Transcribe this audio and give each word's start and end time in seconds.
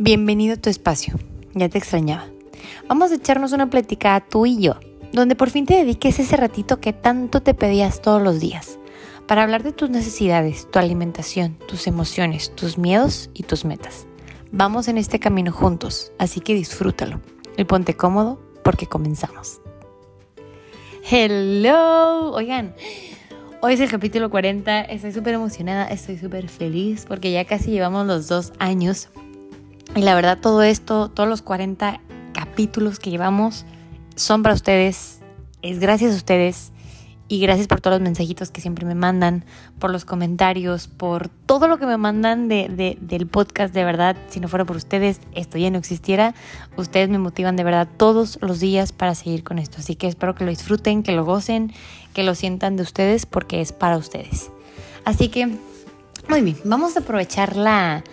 Bienvenido 0.00 0.54
a 0.54 0.56
tu 0.56 0.70
espacio, 0.70 1.14
ya 1.54 1.68
te 1.68 1.76
extrañaba. 1.76 2.28
Vamos 2.88 3.10
a 3.10 3.16
echarnos 3.16 3.50
una 3.50 3.68
platicada 3.68 4.20
tú 4.20 4.46
y 4.46 4.62
yo, 4.62 4.76
donde 5.12 5.34
por 5.34 5.50
fin 5.50 5.66
te 5.66 5.74
dediques 5.74 6.20
ese 6.20 6.36
ratito 6.36 6.78
que 6.78 6.92
tanto 6.92 7.42
te 7.42 7.52
pedías 7.52 8.00
todos 8.00 8.22
los 8.22 8.38
días, 8.38 8.78
para 9.26 9.42
hablar 9.42 9.64
de 9.64 9.72
tus 9.72 9.90
necesidades, 9.90 10.70
tu 10.70 10.78
alimentación, 10.78 11.58
tus 11.66 11.88
emociones, 11.88 12.54
tus 12.54 12.78
miedos 12.78 13.28
y 13.34 13.42
tus 13.42 13.64
metas. 13.64 14.06
Vamos 14.52 14.86
en 14.86 14.98
este 14.98 15.18
camino 15.18 15.50
juntos, 15.50 16.12
así 16.16 16.38
que 16.38 16.54
disfrútalo 16.54 17.20
y 17.56 17.64
ponte 17.64 17.94
cómodo 17.94 18.40
porque 18.62 18.86
comenzamos. 18.86 19.60
Hello, 21.10 22.30
oigan, 22.34 22.76
Hoy 23.60 23.74
es 23.74 23.80
el 23.80 23.90
capítulo 23.90 24.30
40, 24.30 24.82
estoy 24.82 25.10
súper 25.10 25.34
emocionada, 25.34 25.88
estoy 25.88 26.16
súper 26.16 26.48
feliz 26.48 27.04
porque 27.08 27.32
ya 27.32 27.44
casi 27.44 27.72
llevamos 27.72 28.06
los 28.06 28.28
dos 28.28 28.52
años 28.60 29.08
y 29.94 30.02
la 30.02 30.14
verdad 30.14 30.38
todo 30.40 30.62
esto, 30.62 31.08
todos 31.08 31.28
los 31.28 31.42
40 31.42 32.00
capítulos 32.32 32.98
que 32.98 33.10
llevamos 33.10 33.64
son 34.16 34.42
para 34.42 34.54
ustedes, 34.54 35.20
es 35.62 35.78
gracias 35.80 36.12
a 36.12 36.16
ustedes 36.16 36.72
y 37.28 37.40
gracias 37.40 37.68
por 37.68 37.82
todos 37.82 37.98
los 37.98 38.02
mensajitos 38.02 38.50
que 38.50 38.62
siempre 38.62 38.86
me 38.86 38.94
mandan, 38.94 39.44
por 39.78 39.90
los 39.90 40.06
comentarios, 40.06 40.88
por 40.88 41.28
todo 41.28 41.68
lo 41.68 41.78
que 41.78 41.84
me 41.84 41.98
mandan 41.98 42.48
de, 42.48 42.96
del 43.00 43.26
podcast. 43.26 43.74
De 43.74 43.84
verdad, 43.84 44.16
si 44.28 44.40
no 44.40 44.48
fuera 44.48 44.64
por 44.64 44.76
ustedes, 44.76 45.20
esto 45.34 45.58
ya 45.58 45.70
no 45.70 45.76
existiera. 45.76 46.34
Ustedes 46.78 47.10
me 47.10 47.18
motivan 47.18 47.54
de 47.56 47.64
verdad 47.64 47.86
todos 47.98 48.38
los 48.40 48.60
días 48.60 48.92
para 48.92 49.14
seguir 49.14 49.44
con 49.44 49.58
esto. 49.58 49.76
Así 49.78 49.94
que 49.94 50.08
espero 50.08 50.34
que 50.34 50.44
lo 50.44 50.50
disfruten, 50.50 51.02
que 51.02 51.12
lo 51.12 51.26
gocen, 51.26 51.72
que 52.14 52.22
lo 52.22 52.34
sientan 52.34 52.76
de 52.76 52.82
ustedes 52.82 53.26
porque 53.26 53.60
es 53.60 53.72
para 53.72 53.98
ustedes. 53.98 54.50
Así 55.04 55.28
que, 55.28 55.48
muy 56.30 56.40
bien, 56.40 56.56
vamos 56.64 56.96
a 56.96 57.00
aprovechar 57.00 57.56
la, 57.56 58.04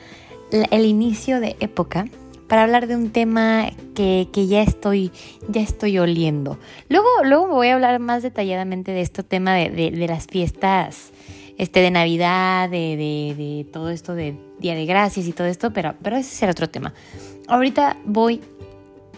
el 0.52 0.85
inicio 0.85 1.40
de 1.40 1.55
época 1.60 2.05
para 2.48 2.63
hablar 2.63 2.88
de 2.88 2.96
un 2.96 3.10
tema 3.10 3.71
que, 3.96 4.27
ya, 4.34 4.62
estoy, 4.62 5.12
ya 5.48 5.62
estoy 5.62 5.98
oliendo. 5.98 6.60
Luego, 6.90 7.07
luego 7.24 7.48
voy 7.48 7.70
a 7.70 7.76
hablar 7.76 7.99
más 7.99 8.24
detalladamente 8.24 8.91
de 8.91 9.02
este 9.02 9.24
tema 9.24 9.55
de, 9.55 9.91
las 10.07 10.27
fiestas 10.27 11.12
este, 11.57 11.79
de 11.79 11.91
Navidad, 11.91 12.70
de, 12.70 12.98
de, 12.98 13.65
todo 13.71 13.90
esto 13.90 14.13
de 14.13 14.37
Día 14.60 14.76
de 14.76 14.85
Gracias 14.85 15.27
y 15.27 15.34
todo 15.34 15.48
esto, 15.48 15.71
pero, 15.74 15.96
pero 16.02 16.18
ese 16.18 16.35
será 16.35 16.52
otro 16.52 16.70
tema. 16.70 16.93
Ahorita 17.48 17.98
voy 18.05 18.41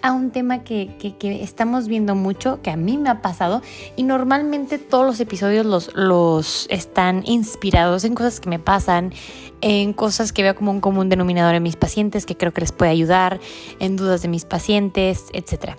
a 0.02 0.12
un 0.12 0.32
tema 0.32 0.64
que, 0.64 0.96
estamos 1.42 1.88
viendo 1.88 2.16
mucho, 2.16 2.62
que 2.62 2.72
a 2.72 2.78
mí 2.78 2.98
me 2.98 3.10
ha 3.10 3.22
pasado, 3.22 3.62
y 3.96 4.04
normalmente 4.04 4.78
todos 4.78 5.06
los 5.06 5.20
episodios 5.20 5.66
los, 5.66 5.96
los 5.96 6.68
están 6.70 7.24
inspirados 7.26 8.04
en 8.04 8.16
cosas 8.16 8.40
que 8.40 8.50
me 8.50 8.60
pasan, 8.60 9.14
en 9.62 9.94
cosas 9.94 10.32
que 10.32 10.44
veo 10.44 10.56
como 10.56 10.72
un 10.72 10.82
común 10.82 11.10
denominador 11.10 11.56
en 11.56 11.64
mis 11.64 11.76
pacientes, 11.76 12.26
que 12.26 12.38
creo 12.38 12.54
que 12.54 12.62
les 12.62 12.72
puede 12.72 12.92
ayudar, 12.92 13.40
en 13.80 13.96
dudas 13.96 14.22
de 14.22 14.28
mis 14.28 14.46
pacientes, 14.46 15.26
etc. 15.34 15.76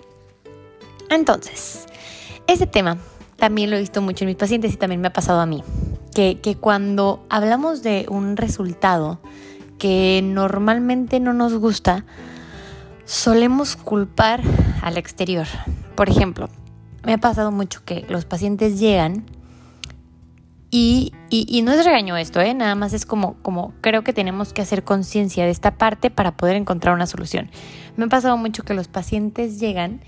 Entonces, 1.09 1.85
ese 2.47 2.67
tema 2.67 2.97
también 3.37 3.69
lo 3.69 3.77
he 3.77 3.79
visto 3.79 4.01
mucho 4.01 4.25
en 4.25 4.27
mis 4.27 4.37
pacientes 4.37 4.73
y 4.73 4.77
también 4.77 5.01
me 5.01 5.07
ha 5.07 5.13
pasado 5.13 5.39
a 5.39 5.45
mí, 5.45 5.63
que, 6.13 6.39
que 6.41 6.55
cuando 6.55 7.25
hablamos 7.29 7.83
de 7.83 8.05
un 8.09 8.37
resultado 8.37 9.19
que 9.79 10.21
normalmente 10.23 11.19
no 11.19 11.33
nos 11.33 11.55
gusta, 11.55 12.05
solemos 13.09 13.75
culpar 13.75 14.39
al 14.83 14.97
exterior. 14.97 15.47
Por 15.95 16.09
ejemplo, 16.09 16.47
me 17.03 17.13
ha 17.13 17.17
pasado 17.17 17.51
mucho 17.51 17.83
que 17.83 18.05
los 18.07 18.25
pacientes 18.25 18.79
llegan 18.79 19.25
y, 20.69 21.13
no 21.63 21.71
es 21.71 21.83
regaño 21.83 22.15
esto, 22.17 22.39
¿eh? 22.39 22.53
nada 22.53 22.75
más 22.75 22.93
es 22.93 23.07
como, 23.07 23.33
como 23.41 23.73
creo 23.81 24.03
que 24.03 24.13
tenemos 24.13 24.53
que 24.53 24.61
hacer 24.61 24.83
conciencia 24.83 25.45
de 25.45 25.49
esta 25.49 25.75
parte 25.79 26.11
para 26.11 26.37
poder 26.37 26.55
encontrar 26.55 26.93
una 26.93 27.07
solución. 27.07 27.49
Me 27.97 28.05
ha 28.05 28.09
pasado 28.09 28.37
mucho 28.37 28.61
que 28.61 28.75
los 28.75 28.87
pacientes 28.87 29.59
llegan 29.59 30.01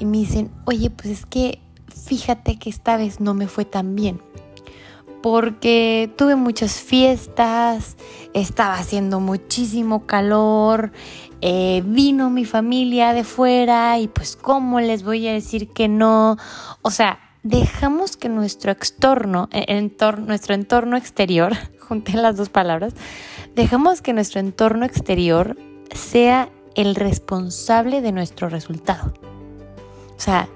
y 0.00 0.04
me 0.04 0.16
dicen, 0.16 0.50
oye, 0.64 0.90
pues 0.90 1.10
es 1.10 1.26
que 1.26 1.60
fíjate 2.06 2.58
que 2.58 2.70
esta 2.70 2.96
vez 2.96 3.20
no 3.20 3.34
me 3.34 3.46
fue 3.46 3.66
tan 3.66 3.94
bien 3.94 4.20
porque 5.22 6.10
tuve 6.16 6.36
muchas 6.36 6.80
fiestas, 6.80 7.96
estaba 8.34 8.74
haciendo 8.74 9.20
muchísimo 9.20 10.06
calor, 10.06 10.92
eh, 11.40 11.82
vino 11.84 12.30
mi 12.30 12.44
familia 12.44 13.12
de 13.12 13.24
fuera 13.24 13.98
y 13.98 14.08
pues 14.08 14.36
cómo 14.36 14.80
les 14.80 15.02
voy 15.02 15.28
a 15.28 15.32
decir 15.32 15.68
que 15.68 15.88
no. 15.88 16.36
O 16.82 16.90
sea, 16.90 17.20
dejamos 17.42 18.16
que 18.16 18.28
nuestro 18.28 18.72
extorno, 18.72 19.48
eh, 19.52 19.64
entorno, 19.68 20.26
nuestro 20.26 20.54
entorno 20.54 20.96
exterior, 20.96 21.54
junté 21.80 22.14
las 22.14 22.36
dos 22.36 22.48
palabras, 22.48 22.94
dejamos 23.54 24.02
que 24.02 24.12
nuestro 24.12 24.40
entorno 24.40 24.84
exterior 24.84 25.56
sea 25.92 26.48
el 26.74 26.94
responsable 26.94 28.00
de 28.00 28.12
nuestro 28.12 28.48
resultado. 28.48 29.14
O 30.16 30.20
sea, 30.20 30.48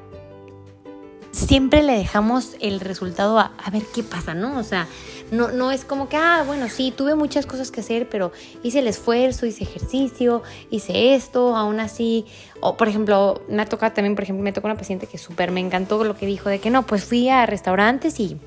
siempre 1.32 1.82
le 1.82 1.94
dejamos 1.94 2.56
el 2.60 2.78
resultado 2.80 3.38
a, 3.38 3.52
a, 3.62 3.70
ver 3.70 3.82
qué 3.92 4.02
pasa, 4.02 4.34
¿no? 4.34 4.58
O 4.58 4.62
sea, 4.62 4.86
no, 5.30 5.50
no 5.50 5.72
es 5.72 5.84
como 5.84 6.08
que, 6.08 6.16
ah, 6.16 6.44
bueno, 6.46 6.68
sí, 6.68 6.92
tuve 6.96 7.14
muchas 7.14 7.46
cosas 7.46 7.70
que 7.70 7.80
hacer, 7.80 8.08
pero 8.08 8.32
hice 8.62 8.78
el 8.78 8.86
esfuerzo, 8.86 9.46
hice 9.46 9.64
ejercicio, 9.64 10.42
hice 10.70 11.14
esto, 11.14 11.56
aún 11.56 11.80
así. 11.80 12.26
O, 12.60 12.76
por 12.76 12.88
ejemplo, 12.88 13.42
me 13.48 13.62
ha 13.62 13.66
tocado 13.66 13.92
también, 13.92 14.14
por 14.14 14.24
ejemplo, 14.24 14.44
me 14.44 14.52
tocó 14.52 14.68
una 14.68 14.76
paciente 14.76 15.06
que 15.06 15.18
súper 15.18 15.50
me 15.50 15.60
encantó 15.60 16.04
lo 16.04 16.16
que 16.16 16.26
dijo 16.26 16.48
de 16.48 16.60
que 16.60 16.70
no, 16.70 16.86
pues 16.86 17.04
fui 17.04 17.28
a 17.28 17.46
restaurantes 17.46 18.20
y 18.20 18.38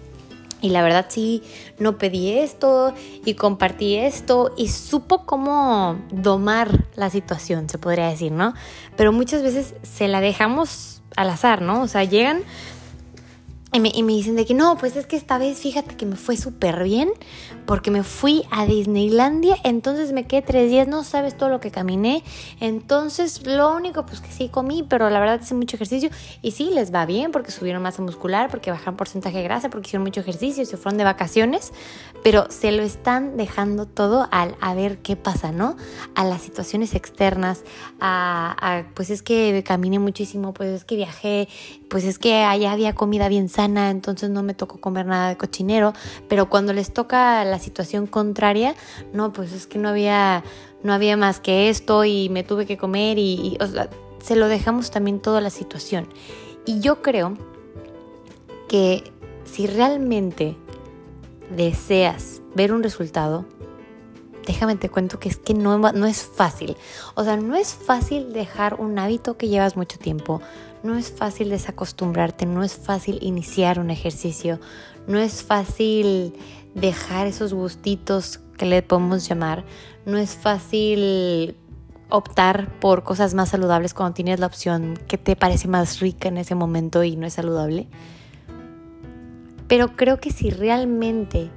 y 0.65 0.69
la 0.69 0.81
verdad 0.81 1.05
sí, 1.09 1.43
no 1.77 1.99
pedí 1.99 2.31
esto 2.31 2.93
y 3.23 3.35
compartí 3.35 3.97
esto 3.97 4.51
y 4.57 4.69
supo 4.69 5.23
cómo 5.23 5.99
domar 6.09 6.85
la 6.95 7.11
situación, 7.11 7.69
se 7.69 7.77
podría 7.77 8.07
decir, 8.07 8.31
¿no? 8.31 8.55
Pero 8.97 9.11
muchas 9.11 9.43
veces 9.43 9.75
se 9.83 10.07
la 10.07 10.21
dejamos 10.21 11.03
al 11.15 11.29
azar, 11.29 11.61
¿no? 11.61 11.83
O 11.83 11.87
sea, 11.87 12.03
llegan, 12.03 12.41
y 13.75 14.03
me, 14.03 14.13
dicen 14.13 14.37
de 14.37 14.45
que 14.45 14.53
no, 14.53 14.77
pues 14.77 14.95
es 14.95 15.05
que 15.05 15.17
esta 15.17 15.37
vez 15.37 15.59
fíjate 15.59 15.97
que 15.97 16.05
me 16.05 16.15
fue 16.15 16.37
súper 16.37 16.81
bien 16.83 17.09
porque 17.65 17.91
me 17.91 18.03
fui 18.03 18.43
a 18.49 18.65
Disneylandia, 18.65 19.57
entonces 19.65 20.13
me 20.13 20.25
quedé 20.25 20.43
tres 20.43 20.69
días, 20.69 20.87
no 20.87 21.03
sabes 21.03 21.35
todo 21.35 21.49
lo 21.49 21.59
que 21.59 21.71
caminé, 21.71 22.23
entonces 22.61 23.45
lo 23.45 23.75
único 23.75 24.05
pues 24.05 24.21
que 24.21 24.31
sí 24.31 24.47
comí, 24.47 24.83
pero 24.83 25.09
la 25.09 25.19
verdad 25.19 25.41
hice 25.41 25.55
mucho 25.55 25.75
ejercicio 25.75 26.09
y 26.41 26.51
sí, 26.51 26.69
les 26.73 26.93
va 26.93 27.05
bien 27.05 27.31
porque 27.31 27.51
subieron 27.51 27.81
masa 27.81 28.01
muscular, 28.01 28.49
porque 28.49 28.71
bajaron 28.71 28.95
porcentaje 28.95 29.39
de 29.39 29.43
grasa, 29.43 29.69
porque 29.69 29.87
hicieron 29.87 30.05
mucho 30.05 30.21
ejercicio, 30.21 30.65
se 30.65 30.77
fueron 30.77 30.97
de 30.97 31.03
vacaciones, 31.03 31.73
pero 32.23 32.49
se 32.49 32.71
lo 32.71 32.81
están 32.81 33.35
dejando 33.35 33.87
todo 33.87 34.29
al 34.31 34.55
a 34.61 34.73
ver 34.73 34.99
qué 34.99 35.17
pasa, 35.17 35.51
¿no? 35.51 35.75
A 36.15 36.23
las 36.23 36.41
situaciones 36.43 36.95
externas, 36.95 37.63
a, 37.99 38.55
a 38.59 38.85
pues 38.93 39.09
es 39.09 39.21
que 39.21 39.63
caminé 39.65 39.99
muchísimo, 39.99 40.53
pues 40.53 40.69
es 40.69 40.85
que 40.85 40.95
viajé, 40.95 41.49
pues 41.89 42.03
es 42.03 42.19
que 42.19 42.43
allá 42.43 42.71
había 42.71 42.93
comida 42.93 43.29
bien 43.29 43.49
sana, 43.49 43.89
entonces 43.89 44.29
no 44.29 44.43
me 44.43 44.53
tocó 44.53 44.79
comer 44.79 45.05
nada 45.05 45.29
de 45.29 45.37
cochinero, 45.37 45.93
pero 46.27 46.49
cuando 46.49 46.73
les 46.73 46.93
toca 46.93 47.43
la 47.45 47.59
situación 47.59 48.07
contraria, 48.07 48.75
no, 49.13 49.31
pues 49.33 49.51
es 49.53 49.67
que 49.67 49.79
no 49.79 49.89
había, 49.89 50.43
no 50.83 50.93
había 50.93 51.17
más 51.17 51.39
que 51.39 51.69
esto 51.69 52.05
y 52.05 52.29
me 52.29 52.43
tuve 52.43 52.65
que 52.65 52.77
comer 52.77 53.17
y, 53.17 53.57
se 54.21 54.35
lo 54.35 54.47
dejamos 54.47 54.89
también 54.89 55.19
toda 55.19 55.39
la 55.39 55.51
situación. 55.51 56.07
Y 56.65 56.79
yo 56.79 57.03
creo 57.03 57.37
que 58.67 59.03
si 59.43 59.67
realmente 59.67 60.57
deseas 61.55 62.41
ver 62.55 62.73
un 62.73 62.81
resultado, 62.81 63.45
déjame 64.45 64.75
te 64.75 64.89
cuento 64.89 65.19
que 65.19 65.29
es 65.29 65.37
que 65.37 65.53
no, 65.53 66.07
es 66.07 66.23
fácil. 66.23 66.77
O 67.15 67.23
sea, 67.23 67.37
no 67.37 67.55
es 67.55 67.73
fácil 67.73 68.33
dejar 68.33 68.75
un 68.75 68.97
hábito 68.99 69.37
que 69.37 69.47
llevas 69.47 69.75
mucho 69.75 69.97
tiempo. 69.97 70.41
No 70.83 70.95
es 70.95 71.11
fácil 71.11 71.49
desacostumbrarte, 71.49 72.45
no 72.45 72.63
es 72.63 72.75
fácil 72.75 73.19
iniciar 73.21 73.79
un 73.79 73.89
ejercicio, 73.89 74.59
no 75.07 75.17
es 75.17 75.43
fácil 75.43 76.33
dejar 76.75 77.27
esos 77.27 77.53
gustitos 77.53 78.39
que 78.57 78.65
le 78.65 78.83
podemos 78.83 79.27
llamar, 79.27 79.65
no 80.05 80.17
es 80.17 80.35
fácil 80.35 81.57
optar 82.09 82.79
por 82.79 83.03
cosas 83.03 83.33
más 83.33 83.49
saludables 83.49 83.93
cuando 83.93 84.13
tienes 84.13 84.39
la 84.39 84.45
opción 84.45 84.99
que 85.07 85.17
te 85.17 85.35
parece 85.35 85.67
más 85.67 85.99
rica 85.99 86.27
en 86.27 86.37
ese 86.37 86.53
momento 86.53 87.03
y 87.03 87.15
no 87.15 87.25
es 87.25 87.33
saludable. 87.33 87.87
Pero 89.67 89.95
creo 89.95 90.19
que 90.19 90.31
si 90.31 90.51
realmente 90.51 91.49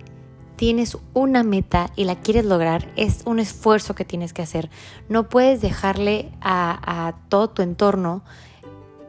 tienes 0.59 0.99
una 1.15 1.45
meta 1.45 1.91
y 1.95 2.03
la 2.03 2.17
quieres 2.17 2.45
lograr, 2.45 2.91
es 2.97 3.23
un 3.27 3.39
esfuerzo 3.39 3.95
que 3.95 4.05
tienes 4.05 4.33
que 4.33 4.43
hacer. 4.43 4.69
No 5.09 5.29
puedes 5.29 5.61
dejarle 5.61 6.31
a, 6.41 7.15
todo 7.29 7.49
tu 7.49 7.63
entorno 7.63 8.23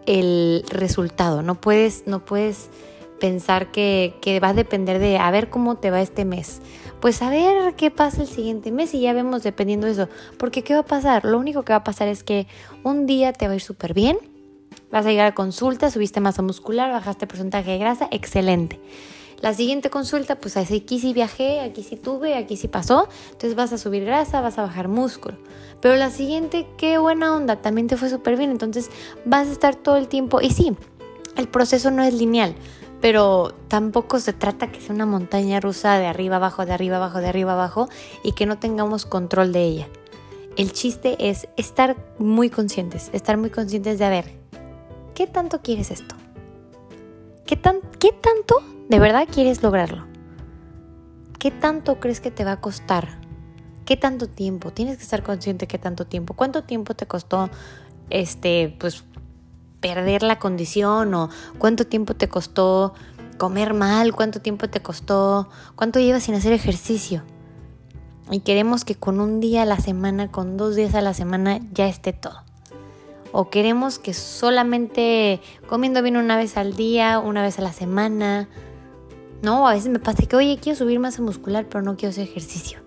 el 0.06 0.64
resultado. 0.70 1.42
No 1.42 1.56
puedes, 1.56 2.04
no 2.06 2.24
puedes 2.24 2.70
pensar 3.20 3.72
que, 3.72 4.40
va 4.42 4.50
a 4.50 4.54
depender 4.54 5.00
de 5.00 5.18
a 5.18 5.32
ver 5.32 5.50
cómo 5.50 5.76
te 5.76 5.90
va 5.90 6.02
este 6.02 6.24
mes. 6.24 6.62
Pues 7.02 7.24
a 7.24 7.32
ver 7.32 7.74
qué 7.76 7.90
pasa 7.90 8.22
el 8.22 8.28
siguiente 8.28 8.72
mes 8.72 8.94
y 8.94 9.02
ya 9.02 9.14
vemos 9.14 9.42
dependiendo 9.42 9.88
de 9.88 9.94
eso. 9.94 10.08
Porque 10.38 10.64
¿qué 10.64 10.76
va 10.76 10.82
a 10.82 10.86
pasar? 10.86 11.26
Lo 11.26 11.40
único 11.40 11.64
que 11.64 11.74
va 11.74 11.78
a 11.78 11.84
pasar 11.84 12.08
es 12.10 12.24
que 12.24 12.46
un 12.84 13.08
día 13.08 13.34
te 13.34 13.48
va 13.48 13.54
a 13.54 13.56
ir 13.56 13.62
súper 13.62 13.96
bien, 13.96 14.20
vas 14.92 15.04
a 15.04 15.10
llegar 15.10 15.26
a 15.26 15.34
consulta, 15.34 15.90
subiste 15.90 16.20
masa 16.20 16.44
muscular, 16.44 16.92
bajaste 16.92 17.26
porcentaje 17.26 17.72
de 17.72 17.80
grasa, 17.80 18.08
excelente. 18.12 18.80
La 19.42 19.54
siguiente 19.54 19.90
consulta, 19.90 20.36
pues 20.36 20.58
aquí 20.58 21.00
sí 21.00 21.14
viajé, 21.14 21.62
aquí 21.62 21.82
sí 21.82 21.96
tuve, 21.96 22.36
aquí 22.36 22.58
sí 22.58 22.68
pasó. 22.68 23.08
Entonces 23.32 23.56
vas 23.56 23.72
a 23.72 23.78
subir 23.78 24.04
grasa, 24.04 24.42
vas 24.42 24.58
a 24.58 24.64
bajar 24.64 24.90
músculo. 24.90 25.38
Pero 25.82 25.96
la 25.96 26.10
siguiente, 26.10 26.68
qué 26.78 26.98
buena 26.98 27.34
onda, 27.34 27.62
también 27.62 27.88
te 27.88 27.96
fue 27.96 28.10
súper 28.10 28.38
bien. 28.38 28.52
Entonces 28.52 28.90
vas 29.24 29.48
a 29.48 29.52
estar 29.52 29.76
todo 29.76 29.96
el 29.96 30.10
tiempo. 30.10 30.42
Y 30.42 30.52
sí, 30.52 30.76
el 31.38 31.48
proceso 31.48 31.90
no 31.90 32.04
es 32.04 32.14
lineal, 32.14 32.54
pero 33.00 33.54
tampoco 33.70 34.20
se 34.20 34.34
trata 34.34 34.72
que 34.72 34.82
sea 34.82 34.94
una 34.94 35.06
montaña 35.06 35.62
rusa 35.62 35.98
de 35.98 36.08
arriba 36.08 36.36
abajo, 36.36 36.66
de 36.66 36.74
arriba 36.74 36.98
abajo, 36.98 37.20
de 37.20 37.28
arriba 37.30 37.54
abajo 37.54 37.88
y 38.24 38.34
que 38.34 38.46
no 38.46 38.60
tengamos 38.60 39.06
control 39.06 39.54
de 39.54 39.64
ella. 39.64 39.88
El 40.58 40.74
chiste 40.74 41.16
es 41.30 41.48
estar 41.56 41.96
muy 42.18 42.50
conscientes, 42.50 43.10
estar 43.14 43.38
muy 43.38 43.50
conscientes 43.50 44.00
de, 44.00 44.06
a 44.06 44.10
ver, 44.10 44.26
¿qué 45.16 45.28
tanto 45.28 45.62
quieres 45.62 45.92
esto? 45.92 46.16
¿Qué, 47.46 47.56
tan, 47.56 47.80
¿Qué 48.00 48.12
tanto 48.12 48.62
de 48.90 49.00
verdad 49.00 49.28
quieres 49.32 49.64
lograrlo? 49.64 50.06
¿Qué 51.38 51.52
tanto 51.52 52.00
crees 52.02 52.20
que 52.20 52.32
te 52.32 52.44
va 52.44 52.54
a 52.54 52.62
costar? 52.62 53.22
¿Qué 53.86 53.96
tanto 53.96 54.28
tiempo? 54.28 54.72
Tienes 54.72 54.98
que 54.98 55.04
estar 55.04 55.24
consciente 55.24 55.64
de 55.64 55.68
qué 55.68 55.78
tanto 55.78 56.06
tiempo. 56.06 56.34
¿Cuánto 56.34 56.64
tiempo 56.64 56.94
te 56.96 57.06
costó 57.06 57.50
este, 58.10 58.76
pues, 58.78 59.06
perder 59.80 60.24
la 60.24 60.40
condición 60.40 61.14
o 61.14 61.30
cuánto 61.58 61.88
tiempo 61.88 62.14
te 62.16 62.28
costó 62.28 62.94
comer 63.38 63.74
mal, 63.74 64.14
cuánto 64.14 64.42
tiempo 64.42 64.70
te 64.70 64.82
costó, 64.82 65.50
cuánto 65.76 66.00
llevas 66.00 66.24
sin 66.24 66.36
hacer 66.36 66.54
ejercicio. 66.54 67.24
Y 68.30 68.42
queremos 68.42 68.86
que 68.86 68.96
con 68.96 69.20
un 69.20 69.40
día 69.40 69.64
a 69.64 69.66
la 69.66 69.80
semana, 69.80 70.30
con 70.30 70.58
dos 70.58 70.76
días 70.76 70.94
a 70.94 71.02
la 71.02 71.14
semana 71.14 71.60
ya 71.72 71.88
esté 71.88 72.14
todo. 72.14 72.44
O 73.32 73.50
queremos 73.50 73.98
que 73.98 74.14
solamente 74.14 75.42
comiendo 75.68 76.02
bien 76.02 76.18
una 76.18 76.36
vez 76.36 76.58
al 76.58 76.76
día, 76.76 77.20
una 77.20 77.42
vez 77.42 77.58
a 77.60 77.62
la 77.62 77.74
semana. 77.74 78.50
No, 79.42 79.68
a 79.68 79.74
veces 79.74 79.90
me 79.90 80.00
pasa 80.00 80.26
que, 80.26 80.36
oye, 80.36 80.60
quiero 80.62 80.78
subir 80.78 81.00
masa 81.00 81.22
muscular, 81.22 81.68
pero 81.70 81.82
no 81.82 81.96
quiero 81.96 82.10
hacer 82.10 82.28
ejercicio. 82.28 82.80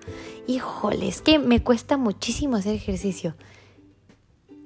Híjole, 0.46 1.08
es 1.08 1.22
que 1.22 1.38
me 1.38 1.62
cuesta 1.62 1.96
muchísimo 1.96 2.56
hacer 2.56 2.74
ejercicio. 2.74 3.34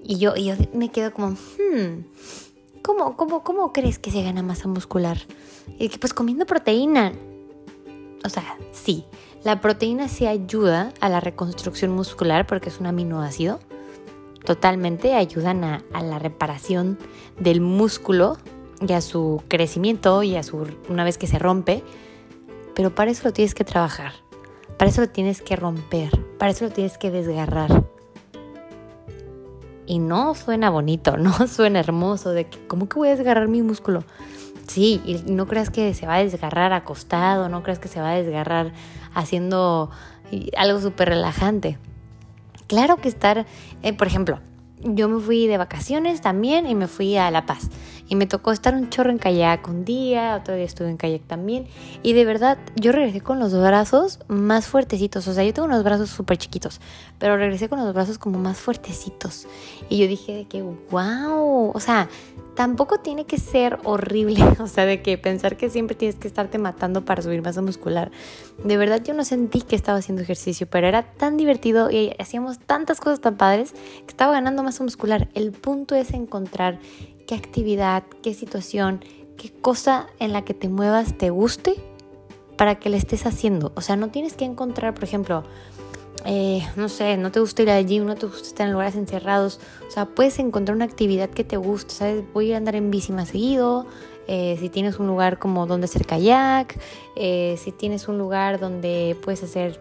Y 0.03 0.19
yo, 0.19 0.35
yo 0.37 0.55
me 0.73 0.91
quedo 0.91 1.13
como, 1.13 1.31
hmm, 1.31 2.05
¿cómo, 2.83 3.17
cómo, 3.17 3.45
¿cómo 3.45 3.73
crees 3.73 3.99
que 3.99 4.11
se 4.11 4.23
gana 4.23 4.43
masa 4.43 4.67
muscular? 4.67 5.19
Y 5.79 5.89
que 5.89 5.99
pues 5.99 6.13
comiendo 6.13 6.45
proteína. 6.45 7.13
O 8.25 8.29
sea, 8.29 8.59
sí, 8.73 9.05
la 9.45 9.61
proteína 9.61 10.09
sí 10.09 10.27
ayuda 10.27 10.93
a 11.01 11.09
la 11.09 11.21
reconstrucción 11.21 11.93
muscular 11.93 12.47
porque 12.47 12.69
es 12.69 12.81
un 12.81 12.87
aminoácido. 12.87 13.61
Totalmente 14.45 15.15
ayudan 15.15 15.65
a 15.65 15.83
la 16.03 16.19
reparación 16.19 16.99
del 17.39 17.61
músculo 17.61 18.39
y 18.81 18.93
a 18.93 19.01
su 19.01 19.43
crecimiento 19.49 20.23
y 20.23 20.37
a 20.37 20.43
su 20.43 20.67
una 20.89 21.05
vez 21.05 21.19
que 21.19 21.27
se 21.27 21.39
rompe. 21.39 21.83
Pero 22.75 22.95
para 22.95 23.11
eso 23.11 23.23
lo 23.25 23.33
tienes 23.33 23.55
que 23.55 23.65
trabajar. 23.65 24.13
Para 24.79 24.91
eso 24.91 25.01
lo 25.01 25.09
tienes 25.09 25.41
que 25.41 25.57
romper. 25.57 26.11
Para 26.39 26.51
eso 26.53 26.67
lo 26.67 26.71
tienes 26.71 26.99
que 26.99 27.11
desgarrar. 27.11 27.85
Y 29.87 29.99
no 29.99 30.35
suena 30.35 30.69
bonito, 30.71 31.17
no 31.17 31.47
suena 31.47 31.81
hermoso, 31.81 32.31
de 32.31 32.47
que, 32.47 32.67
¿cómo 32.67 32.89
que 32.89 32.99
voy 32.99 33.09
a 33.09 33.17
desgarrar 33.17 33.49
mi 33.49 33.63
músculo? 33.63 34.05
Sí, 34.67 35.01
y 35.05 35.31
no 35.31 35.47
creas 35.47 35.71
que 35.71 35.95
se 35.95 36.07
va 36.07 36.17
a 36.17 36.25
desgarrar 36.25 36.73
acostado, 36.73 37.49
no 37.49 37.63
creas 37.63 37.79
que 37.79 37.89
se 37.89 38.01
va 38.01 38.11
a 38.11 38.15
desgarrar 38.17 38.73
haciendo 39.15 39.91
algo 40.57 40.81
súper 40.81 41.11
relajante. 41.11 41.79
Claro 42.67 42.97
que 42.97 43.09
estar, 43.09 43.47
eh, 43.83 43.93
por 43.93 44.09
ejemplo, 44.09 44.41
yo 44.81 45.09
me 45.09 45.21
fui 45.21 45.47
de 45.47 45.57
vacaciones 45.57 46.21
también 46.21 46.67
y 46.67 46.75
me 46.75 46.89
fui 46.89 47.17
a 47.17 47.31
La 47.31 47.47
Paz. 47.47 47.71
Y 48.09 48.17
me 48.17 48.27
tocó 48.27 48.53
estar 48.53 48.75
un 48.75 48.89
chorro 48.91 49.11
en 49.11 49.19
kayak 49.19 49.69
un 49.69 49.85
día, 49.85 50.37
otro 50.41 50.55
día 50.55 50.65
estuve 50.65 50.89
en 50.91 50.97
kayak 50.97 51.23
también. 51.23 51.67
Y 52.03 52.13
de 52.13 52.25
verdad, 52.25 52.59
yo 52.77 52.93
regresé 52.93 53.21
con 53.21 53.39
los 53.39 53.53
brazos 53.53 54.21
más 54.29 54.67
fuertecitos. 54.67 55.27
O 55.29 55.33
sea, 55.35 55.45
yo 55.45 55.53
tengo 55.53 55.67
unos 55.67 55.85
brazos 55.85 56.11
súper 56.11 56.39
chiquitos, 56.39 56.81
pero 57.19 57.37
regresé 57.37 57.69
con 57.69 57.79
los 57.79 57.93
brazos 57.93 58.19
como 58.19 58.39
más 58.39 58.59
fuertecitos. 58.59 59.47
Y 59.89 59.99
yo 59.99 60.07
dije 60.07 60.35
de 60.35 60.45
que, 60.45 60.63
wow, 60.63 61.73
o 61.75 61.81
sea, 61.81 62.09
tampoco 62.57 62.99
tiene 62.99 63.25
que 63.27 63.39
ser 63.39 63.79
horrible. 63.85 64.45
O 64.67 64.69
sea, 64.69 64.87
de 64.87 65.03
que 65.03 65.19
pensar 65.19 65.57
que 65.57 65.69
siempre 65.71 65.95
tienes 65.95 66.17
que 66.17 66.27
estarte 66.27 66.59
matando 66.59 67.05
para 67.05 67.23
subir 67.23 67.43
masa 67.43 67.63
muscular. 67.63 68.11
De 68.65 68.77
verdad, 68.77 69.03
yo 69.05 69.15
no 69.15 69.23
sentí 69.25 69.61
que 69.61 69.77
estaba 69.77 69.99
haciendo 69.99 70.23
ejercicio, 70.23 70.67
pero 70.67 70.89
era 70.89 71.03
tan 71.03 71.37
divertido 71.37 71.91
y 71.91 72.15
hacíamos 72.19 72.59
tantas 72.59 72.99
cosas 73.01 73.21
tan 73.21 73.37
padres 73.37 73.73
que 73.73 74.09
estaba 74.09 74.33
ganando 74.33 74.63
masa 74.63 74.83
muscular. 74.83 75.29
El 75.35 75.53
punto 75.53 75.95
es 75.95 76.13
encontrar 76.13 76.81
qué 77.27 77.35
actividad, 77.35 78.05
qué 78.23 78.35
situación, 78.35 79.05
qué 79.37 79.53
cosa 79.53 80.07
en 80.19 80.33
la 80.33 80.45
que 80.45 80.55
te 80.55 80.69
muevas 80.69 81.19
te 81.19 81.31
guste 81.31 81.75
para 82.57 82.77
que 82.79 82.89
le 82.89 82.97
estés 82.97 83.27
haciendo. 83.27 83.73
O 83.75 83.81
sea, 83.81 83.97
no 83.97 84.09
tienes 84.09 84.35
que 84.35 84.45
encontrar, 84.45 84.95
por 84.95 85.05
ejemplo, 85.05 85.45
eh, 86.25 86.67
no 86.75 86.89
sé, 86.89 87.17
no 87.17 87.31
te 87.31 87.41
gusta 87.41 87.63
ir 87.63 87.71
al 87.71 87.87
gym, 87.87 88.05
no 88.05 88.17
te 88.17 88.27
gusta 88.27 88.49
estar 88.49 88.67
en 88.67 88.73
lugares 88.73 88.97
encerrados. 88.97 89.61
O 89.87 89.91
sea, 89.91 90.07
puedes 90.07 90.39
encontrar 90.39 90.75
una 90.75 90.85
actividad 90.85 91.31
que 91.31 91.45
te 91.45 91.57
guste, 91.57 91.95
¿sabes? 91.95 92.25
Voy 92.33 92.53
a 92.53 92.57
andar 92.57 92.75
en 92.75 92.91
bici 92.91 93.13
más 93.13 93.29
seguido. 93.29 93.87
Eh, 94.27 94.57
si 94.59 94.69
tienes 94.69 94.99
un 94.99 95.07
lugar 95.07 95.39
como 95.39 95.67
donde 95.67 95.85
hacer 95.85 96.05
kayak, 96.05 96.77
eh, 97.15 97.57
si 97.63 97.71
tienes 97.71 98.09
un 98.09 98.19
lugar 98.19 98.59
donde 98.59 99.17
puedes 99.23 99.45
hacer 99.45 99.81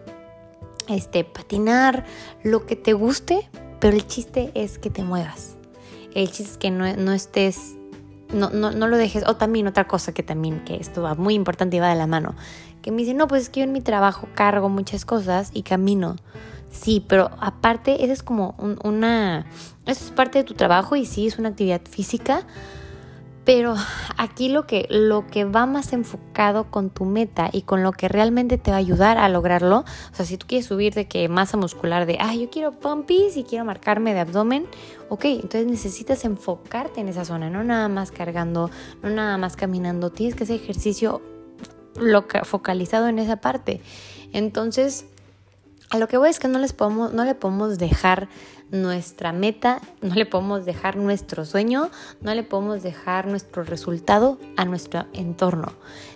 este 0.88 1.24
patinar, 1.24 2.04
lo 2.44 2.64
que 2.64 2.76
te 2.76 2.92
guste, 2.92 3.48
pero 3.80 3.96
el 3.96 4.06
chiste 4.06 4.52
es 4.54 4.78
que 4.78 4.88
te 4.88 5.02
muevas. 5.02 5.55
El 6.16 6.30
chiste 6.30 6.52
es 6.52 6.56
que 6.56 6.70
no, 6.70 7.12
estés, 7.12 7.76
no, 8.32 8.48
no, 8.48 8.70
no, 8.70 8.88
lo 8.88 8.96
dejes. 8.96 9.24
O 9.26 9.36
también 9.36 9.66
otra 9.66 9.86
cosa 9.86 10.14
que 10.14 10.22
también, 10.22 10.64
que 10.64 10.76
esto 10.76 11.02
va 11.02 11.14
muy 11.14 11.34
importante 11.34 11.76
y 11.76 11.80
va 11.80 11.90
de 11.90 11.94
la 11.94 12.06
mano. 12.06 12.34
Que 12.80 12.90
me 12.90 13.02
dice, 13.02 13.12
no, 13.12 13.28
pues 13.28 13.42
es 13.42 13.48
que 13.50 13.60
yo 13.60 13.64
en 13.64 13.72
mi 13.72 13.82
trabajo 13.82 14.26
cargo 14.34 14.70
muchas 14.70 15.04
cosas 15.04 15.50
y 15.52 15.62
camino. 15.62 16.16
Sí, 16.70 17.04
pero 17.06 17.30
aparte, 17.38 18.02
eso 18.02 18.14
es 18.14 18.22
como 18.22 18.54
una... 18.82 19.44
Eso 19.84 20.06
es 20.06 20.10
parte 20.10 20.38
de 20.38 20.44
tu 20.44 20.54
trabajo 20.54 20.96
y 20.96 21.04
sí, 21.04 21.26
es 21.26 21.38
una 21.38 21.50
actividad 21.50 21.82
física 21.82 22.46
pero 23.46 23.76
aquí 24.16 24.48
lo 24.48 24.66
que, 24.66 24.86
lo 24.90 25.28
que 25.28 25.44
va 25.44 25.66
más 25.66 25.92
enfocado 25.92 26.68
con 26.68 26.90
tu 26.90 27.04
meta 27.04 27.48
y 27.52 27.62
con 27.62 27.84
lo 27.84 27.92
que 27.92 28.08
realmente 28.08 28.58
te 28.58 28.72
va 28.72 28.76
a 28.76 28.80
ayudar 28.80 29.18
a 29.18 29.28
lograrlo, 29.28 29.84
o 30.12 30.14
sea, 30.14 30.26
si 30.26 30.36
tú 30.36 30.48
quieres 30.48 30.66
subir 30.66 30.94
de 30.94 31.06
que 31.06 31.28
masa 31.28 31.56
muscular 31.56 32.06
de, 32.06 32.18
ah, 32.20 32.34
yo 32.34 32.50
quiero 32.50 32.72
pumpies 32.72 33.36
y 33.36 33.44
quiero 33.44 33.64
marcarme 33.64 34.14
de 34.14 34.20
abdomen, 34.20 34.66
ok, 35.10 35.26
entonces 35.26 35.66
necesitas 35.66 36.24
enfocarte 36.24 37.00
en 37.00 37.08
esa 37.08 37.24
zona, 37.24 37.48
no 37.48 37.62
nada 37.62 37.88
más 37.88 38.10
cargando, 38.10 38.68
no 39.04 39.10
nada 39.10 39.38
más 39.38 39.54
caminando, 39.54 40.10
tienes 40.10 40.34
que 40.34 40.42
hacer 40.42 40.60
ejercicio 40.60 41.22
focalizado 42.42 43.06
en 43.06 43.20
esa 43.20 43.36
parte. 43.36 43.80
Entonces, 44.32 45.06
a 45.90 45.98
lo 45.98 46.08
que 46.08 46.18
voy 46.18 46.30
es 46.30 46.40
que 46.40 46.48
no 46.48 46.58
les 46.58 46.72
podemos, 46.72 47.12
no 47.12 47.24
le 47.24 47.36
podemos 47.36 47.78
dejar 47.78 48.28
nuestra 48.70 49.32
meta, 49.32 49.80
no 50.02 50.14
le 50.14 50.26
podemos 50.26 50.64
dejar 50.64 50.96
nuestro 50.96 51.44
sueño, 51.44 51.90
no 52.20 52.34
le 52.34 52.42
podemos 52.42 52.82
dejar 52.82 53.26
nuestro 53.26 53.64
resultado 53.64 54.38
a 54.56 54.64
nuestro 54.64 55.06
entorno, 55.12 55.72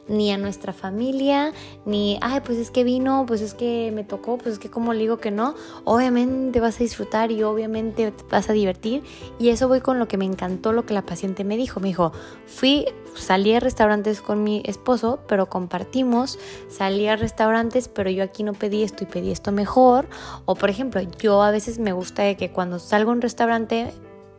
ni 0.08 0.32
a 0.32 0.38
nuestra 0.38 0.72
familia, 0.72 1.52
ni, 1.84 2.18
ay, 2.20 2.40
pues 2.40 2.58
es 2.58 2.70
que 2.70 2.84
vino, 2.84 3.24
pues 3.26 3.40
es 3.40 3.54
que 3.54 3.92
me 3.94 4.04
tocó, 4.04 4.38
pues 4.38 4.54
es 4.54 4.58
que 4.58 4.70
como 4.70 4.92
le 4.92 5.00
digo 5.00 5.18
que 5.18 5.30
no, 5.30 5.54
obviamente 5.84 6.60
vas 6.60 6.76
a 6.76 6.84
disfrutar 6.84 7.30
y 7.30 7.42
obviamente 7.42 8.10
te 8.10 8.24
vas 8.30 8.50
a 8.50 8.52
divertir. 8.52 9.02
Y 9.38 9.50
eso 9.50 9.68
voy 9.68 9.80
con 9.80 9.98
lo 9.98 10.08
que 10.08 10.16
me 10.16 10.24
encantó 10.24 10.72
lo 10.72 10.86
que 10.86 10.94
la 10.94 11.02
paciente 11.02 11.44
me 11.44 11.56
dijo, 11.56 11.80
me 11.80 11.88
dijo, 11.88 12.12
fui, 12.46 12.86
salí 13.14 13.54
a 13.54 13.60
restaurantes 13.60 14.20
con 14.20 14.42
mi 14.42 14.62
esposo, 14.64 15.20
pero 15.26 15.48
compartimos, 15.48 16.38
salí 16.68 17.06
a 17.06 17.16
restaurantes, 17.16 17.88
pero 17.88 18.10
yo 18.10 18.22
aquí 18.22 18.42
no 18.42 18.52
pedí 18.52 18.82
esto 18.82 19.04
y 19.04 19.06
pedí 19.06 19.30
esto 19.30 19.52
mejor, 19.52 20.08
o 20.44 20.54
por 20.54 20.70
ejemplo, 20.70 21.00
yo 21.18 21.42
a 21.42 21.50
veces 21.50 21.78
me 21.78 21.92
gusta 21.92 22.34
que 22.34 22.50
cuando 22.50 22.78
salgo 22.78 23.10
a 23.10 23.14
un 23.14 23.20
restaurante, 23.20 23.92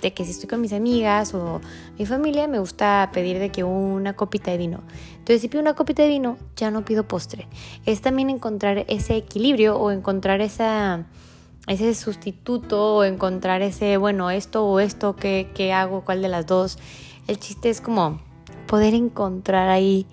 que 0.09 0.25
si 0.25 0.31
estoy 0.31 0.49
con 0.49 0.59
mis 0.61 0.73
amigas 0.73 1.35
o 1.35 1.61
mi 1.99 2.07
familia, 2.07 2.47
me 2.47 2.57
gusta 2.57 3.09
pedir 3.13 3.37
de 3.37 3.51
que 3.51 3.63
una 3.63 4.15
copita 4.15 4.49
de 4.49 4.57
vino. 4.57 4.81
Entonces, 5.11 5.41
si 5.41 5.47
pido 5.47 5.61
una 5.61 5.75
copita 5.75 6.01
de 6.01 6.09
vino, 6.09 6.37
ya 6.55 6.71
no 6.71 6.83
pido 6.83 7.07
postre. 7.07 7.47
Es 7.85 8.01
también 8.01 8.31
encontrar 8.31 8.85
ese 8.87 9.15
equilibrio 9.15 9.77
o 9.77 9.91
encontrar 9.91 10.41
esa, 10.41 11.05
ese 11.67 11.93
sustituto 11.93 12.95
o 12.95 13.03
encontrar 13.03 13.61
ese, 13.61 13.97
bueno, 13.97 14.31
esto 14.31 14.65
o 14.65 14.79
esto, 14.79 15.15
¿qué, 15.15 15.51
qué 15.53 15.71
hago? 15.71 16.01
¿Cuál 16.01 16.23
de 16.23 16.29
las 16.29 16.47
dos? 16.47 16.79
El 17.27 17.39
chiste 17.39 17.69
es 17.69 17.81
como 17.81 18.19
poder 18.65 18.95
encontrar 18.95 19.69
ahí 19.69 20.07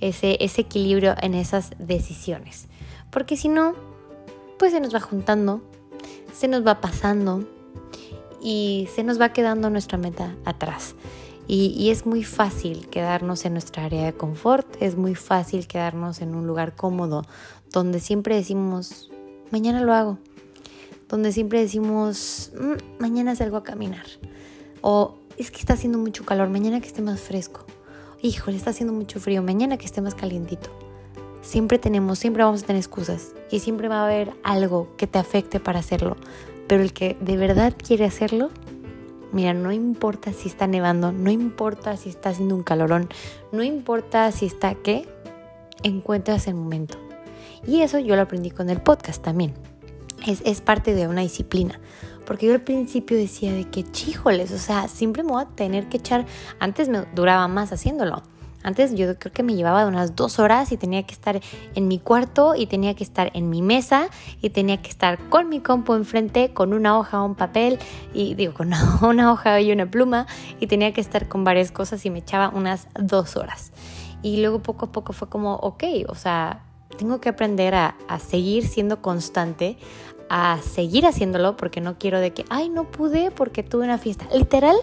ese, 0.00 0.36
ese 0.40 0.60
equilibrio 0.60 1.14
en 1.22 1.34
esas 1.34 1.70
decisiones. 1.78 2.68
Porque 3.10 3.36
si 3.36 3.48
no, 3.48 3.74
pues 4.58 4.72
se 4.72 4.80
nos 4.80 4.94
va 4.94 5.00
juntando 5.00 5.62
se 6.40 6.48
nos 6.48 6.66
va 6.66 6.80
pasando 6.80 7.44
y 8.40 8.88
se 8.94 9.04
nos 9.04 9.20
va 9.20 9.32
quedando 9.32 9.70
nuestra 9.70 9.98
meta 9.98 10.36
atrás. 10.44 10.94
Y, 11.52 11.90
es 11.90 12.06
muy 12.06 12.22
fácil 12.22 12.86
quedarnos 12.90 13.44
en 13.44 13.54
nuestra 13.54 13.84
área 13.84 14.04
de 14.06 14.12
confort, 14.12 14.68
es 14.80 14.96
muy 14.96 15.16
fácil 15.16 15.66
quedarnos 15.66 16.20
en 16.20 16.36
un 16.36 16.46
lugar 16.46 16.76
cómodo, 16.76 17.24
donde 17.72 17.98
siempre 17.98 18.36
decimos, 18.36 19.10
mañana 19.50 19.80
lo 19.80 19.92
hago, 19.92 20.18
donde 21.08 21.32
siempre 21.32 21.60
decimos, 21.60 22.52
mm, 22.54 23.00
mañana 23.02 23.34
salgo 23.34 23.56
a 23.56 23.64
caminar, 23.64 24.06
o 24.80 25.16
es 25.38 25.50
que 25.50 25.58
está 25.58 25.72
haciendo 25.72 25.98
mucho 25.98 26.24
calor, 26.24 26.50
mañana 26.50 26.80
que 26.80 26.86
esté 26.86 27.02
más 27.02 27.18
fresco, 27.18 27.64
híjole, 28.22 28.56
está 28.56 28.70
haciendo 28.70 28.92
mucho 28.92 29.18
frío, 29.18 29.42
mañana 29.42 29.76
que 29.76 29.86
esté 29.86 30.00
más 30.00 30.14
calientito. 30.14 30.70
Siempre 31.42 31.78
tenemos, 31.78 32.18
siempre 32.18 32.44
vamos 32.44 32.62
a 32.62 32.66
tener 32.66 32.80
excusas 32.80 33.32
y 33.50 33.60
siempre 33.60 33.88
va 33.88 34.02
a 34.02 34.04
haber 34.04 34.34
algo 34.44 34.94
que 34.96 35.06
te 35.06 35.18
afecte 35.18 35.58
para 35.58 35.78
hacerlo. 35.80 36.16
Pero 36.70 36.84
el 36.84 36.92
que 36.92 37.16
de 37.20 37.36
verdad 37.36 37.74
quiere 37.76 38.04
hacerlo, 38.04 38.48
mira, 39.32 39.52
no 39.54 39.72
importa 39.72 40.32
si 40.32 40.46
está 40.46 40.68
nevando, 40.68 41.10
no 41.10 41.28
importa 41.28 41.96
si 41.96 42.10
está 42.10 42.28
haciendo 42.28 42.54
un 42.54 42.62
calorón, 42.62 43.08
no 43.50 43.64
importa 43.64 44.30
si 44.30 44.46
está 44.46 44.76
qué, 44.76 45.08
encuentras 45.82 46.46
el 46.46 46.54
momento. 46.54 46.96
Y 47.66 47.80
eso 47.80 47.98
yo 47.98 48.14
lo 48.14 48.22
aprendí 48.22 48.52
con 48.52 48.70
el 48.70 48.80
podcast 48.80 49.20
también. 49.20 49.52
Es, 50.24 50.42
es 50.44 50.60
parte 50.60 50.94
de 50.94 51.08
una 51.08 51.22
disciplina. 51.22 51.80
Porque 52.24 52.46
yo 52.46 52.52
al 52.52 52.62
principio 52.62 53.16
decía 53.16 53.52
de 53.52 53.68
que, 53.68 53.82
chíjoles, 53.82 54.52
o 54.52 54.58
sea, 54.58 54.86
siempre 54.86 55.24
me 55.24 55.32
voy 55.32 55.42
a 55.42 55.48
tener 55.48 55.88
que 55.88 55.96
echar, 55.96 56.24
antes 56.60 56.88
me 56.88 57.00
duraba 57.16 57.48
más 57.48 57.72
haciéndolo. 57.72 58.22
Antes 58.62 58.94
yo 58.94 59.18
creo 59.18 59.32
que 59.32 59.42
me 59.42 59.54
llevaba 59.54 59.86
unas 59.86 60.16
dos 60.16 60.38
horas 60.38 60.70
y 60.72 60.76
tenía 60.76 61.02
que 61.04 61.14
estar 61.14 61.40
en 61.74 61.88
mi 61.88 61.98
cuarto 61.98 62.54
y 62.54 62.66
tenía 62.66 62.94
que 62.94 63.04
estar 63.04 63.30
en 63.34 63.48
mi 63.48 63.62
mesa 63.62 64.08
y 64.42 64.50
tenía 64.50 64.82
que 64.82 64.90
estar 64.90 65.18
con 65.28 65.48
mi 65.48 65.60
compu 65.60 65.94
enfrente, 65.94 66.52
con 66.52 66.74
una 66.74 66.98
hoja, 66.98 67.22
un 67.22 67.34
papel 67.34 67.78
y 68.12 68.34
digo, 68.34 68.52
con 68.52 68.70
una, 69.02 69.32
hoja 69.32 69.60
y 69.60 69.72
una 69.72 69.90
pluma 69.90 70.26
y 70.58 70.66
tenía 70.66 70.92
que 70.92 71.00
estar 71.00 71.28
con 71.28 71.44
varias 71.44 71.72
cosas 71.72 72.04
y 72.04 72.10
me 72.10 72.18
echaba 72.18 72.50
unas 72.50 72.88
dos 72.94 73.36
horas. 73.36 73.72
Y 74.22 74.40
luego 74.42 74.60
poco 74.62 74.86
a 74.86 74.92
poco 74.92 75.14
fue 75.14 75.28
como, 75.28 75.54
ok, 75.54 75.84
o 76.08 76.14
sea, 76.14 76.62
tengo 76.98 77.20
que 77.20 77.30
aprender 77.30 77.74
a, 77.74 77.96
a 78.08 78.18
seguir 78.18 78.66
siendo 78.66 79.00
constante, 79.00 79.78
a 80.28 80.58
seguir 80.62 81.06
haciéndolo 81.06 81.56
porque 81.56 81.80
no 81.80 81.98
quiero 81.98 82.20
de 82.20 82.32
que, 82.32 82.44
ay, 82.50 82.68
no 82.68 82.84
pude 82.84 83.30
porque 83.30 83.62
tuve 83.62 83.84
una 83.84 83.98
fiesta. 83.98 84.28
Literal, 84.32 84.76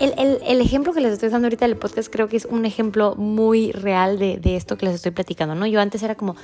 el, 0.00 0.14
el, 0.16 0.38
el, 0.46 0.60
ejemplo 0.60 0.92
que 0.92 1.00
les 1.00 1.12
estoy 1.12 1.28
dando 1.28 1.46
ahorita 1.46 1.66
del 1.66 1.76
podcast 1.76 2.10
creo 2.10 2.28
que 2.28 2.36
es 2.36 2.46
un 2.46 2.64
ejemplo 2.64 3.14
muy 3.16 3.70
real 3.72 4.18
de, 4.18 4.38
de, 4.38 4.56
esto 4.56 4.78
que 4.78 4.86
les 4.86 4.94
estoy 4.94 5.12
platicando, 5.12 5.54
¿no? 5.54 5.66
Yo 5.66 5.80
antes 5.80 6.02
era 6.02 6.14
como, 6.14 6.36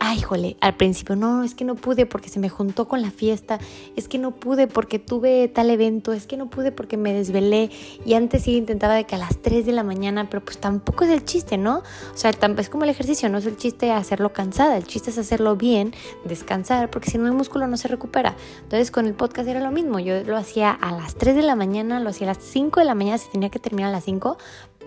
ay, 0.00 0.20
jole, 0.20 0.56
al 0.60 0.76
principio, 0.76 1.16
no, 1.16 1.42
es 1.42 1.54
que 1.54 1.64
no 1.64 1.74
pude 1.74 2.06
porque 2.06 2.28
se 2.28 2.38
me 2.38 2.48
juntó 2.48 2.86
con 2.86 3.02
la 3.02 3.10
fiesta, 3.10 3.58
es 3.96 4.08
que 4.08 4.18
no 4.18 4.32
pude 4.32 4.66
porque 4.66 4.98
tuve 4.98 5.48
tal 5.48 5.70
evento, 5.70 6.12
es 6.12 6.26
que 6.26 6.36
no 6.36 6.50
pude 6.50 6.72
porque 6.72 6.96
me 6.96 7.12
desvelé 7.12 7.70
y 8.04 8.14
antes 8.14 8.42
sí 8.42 8.56
intentaba 8.56 8.94
de 8.94 9.04
que 9.04 9.14
a 9.14 9.18
las 9.18 9.40
3 9.40 9.66
de 9.66 9.72
la 9.72 9.82
mañana, 9.82 10.28
pero 10.30 10.44
pues 10.44 10.58
tampoco 10.58 11.04
es 11.04 11.10
el 11.10 11.24
chiste, 11.24 11.56
¿no? 11.56 11.78
O 12.12 12.16
sea, 12.16 12.30
es 12.30 12.68
como 12.68 12.84
el 12.84 12.90
ejercicio, 12.90 13.28
no 13.28 13.38
es 13.38 13.46
el 13.46 13.56
chiste 13.56 13.90
hacerlo 13.90 14.32
cansada, 14.32 14.76
el 14.76 14.84
chiste 14.84 15.10
es 15.10 15.18
hacerlo 15.18 15.56
bien, 15.56 15.94
descansar, 16.24 16.90
porque 16.90 17.10
si 17.10 17.18
no 17.18 17.26
el 17.26 17.32
músculo 17.32 17.66
no 17.66 17.76
se 17.76 17.88
recupera. 17.88 18.36
Entonces 18.62 18.90
con 18.90 19.06
el 19.06 19.14
podcast 19.14 19.48
era 19.48 19.60
lo 19.60 19.70
mismo, 19.70 19.98
yo 19.98 20.22
lo 20.24 20.36
hacía 20.36 20.70
a 20.70 20.92
las 20.92 21.14
3 21.16 21.34
de 21.36 21.42
la 21.42 21.56
mañana, 21.56 22.00
lo 22.00 22.10
hacía 22.10 22.30
a 22.30 22.34
las 22.34 22.42
5 22.42 22.80
de 22.80 22.86
la 22.86 22.94
mañana 22.98 23.18
si 23.18 23.30
tenía 23.30 23.48
que 23.48 23.58
terminar 23.58 23.88
a 23.88 23.92
las 23.92 24.04
5, 24.04 24.36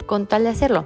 con 0.06 0.28
tal 0.28 0.44
de 0.44 0.50
hacerlo. 0.50 0.86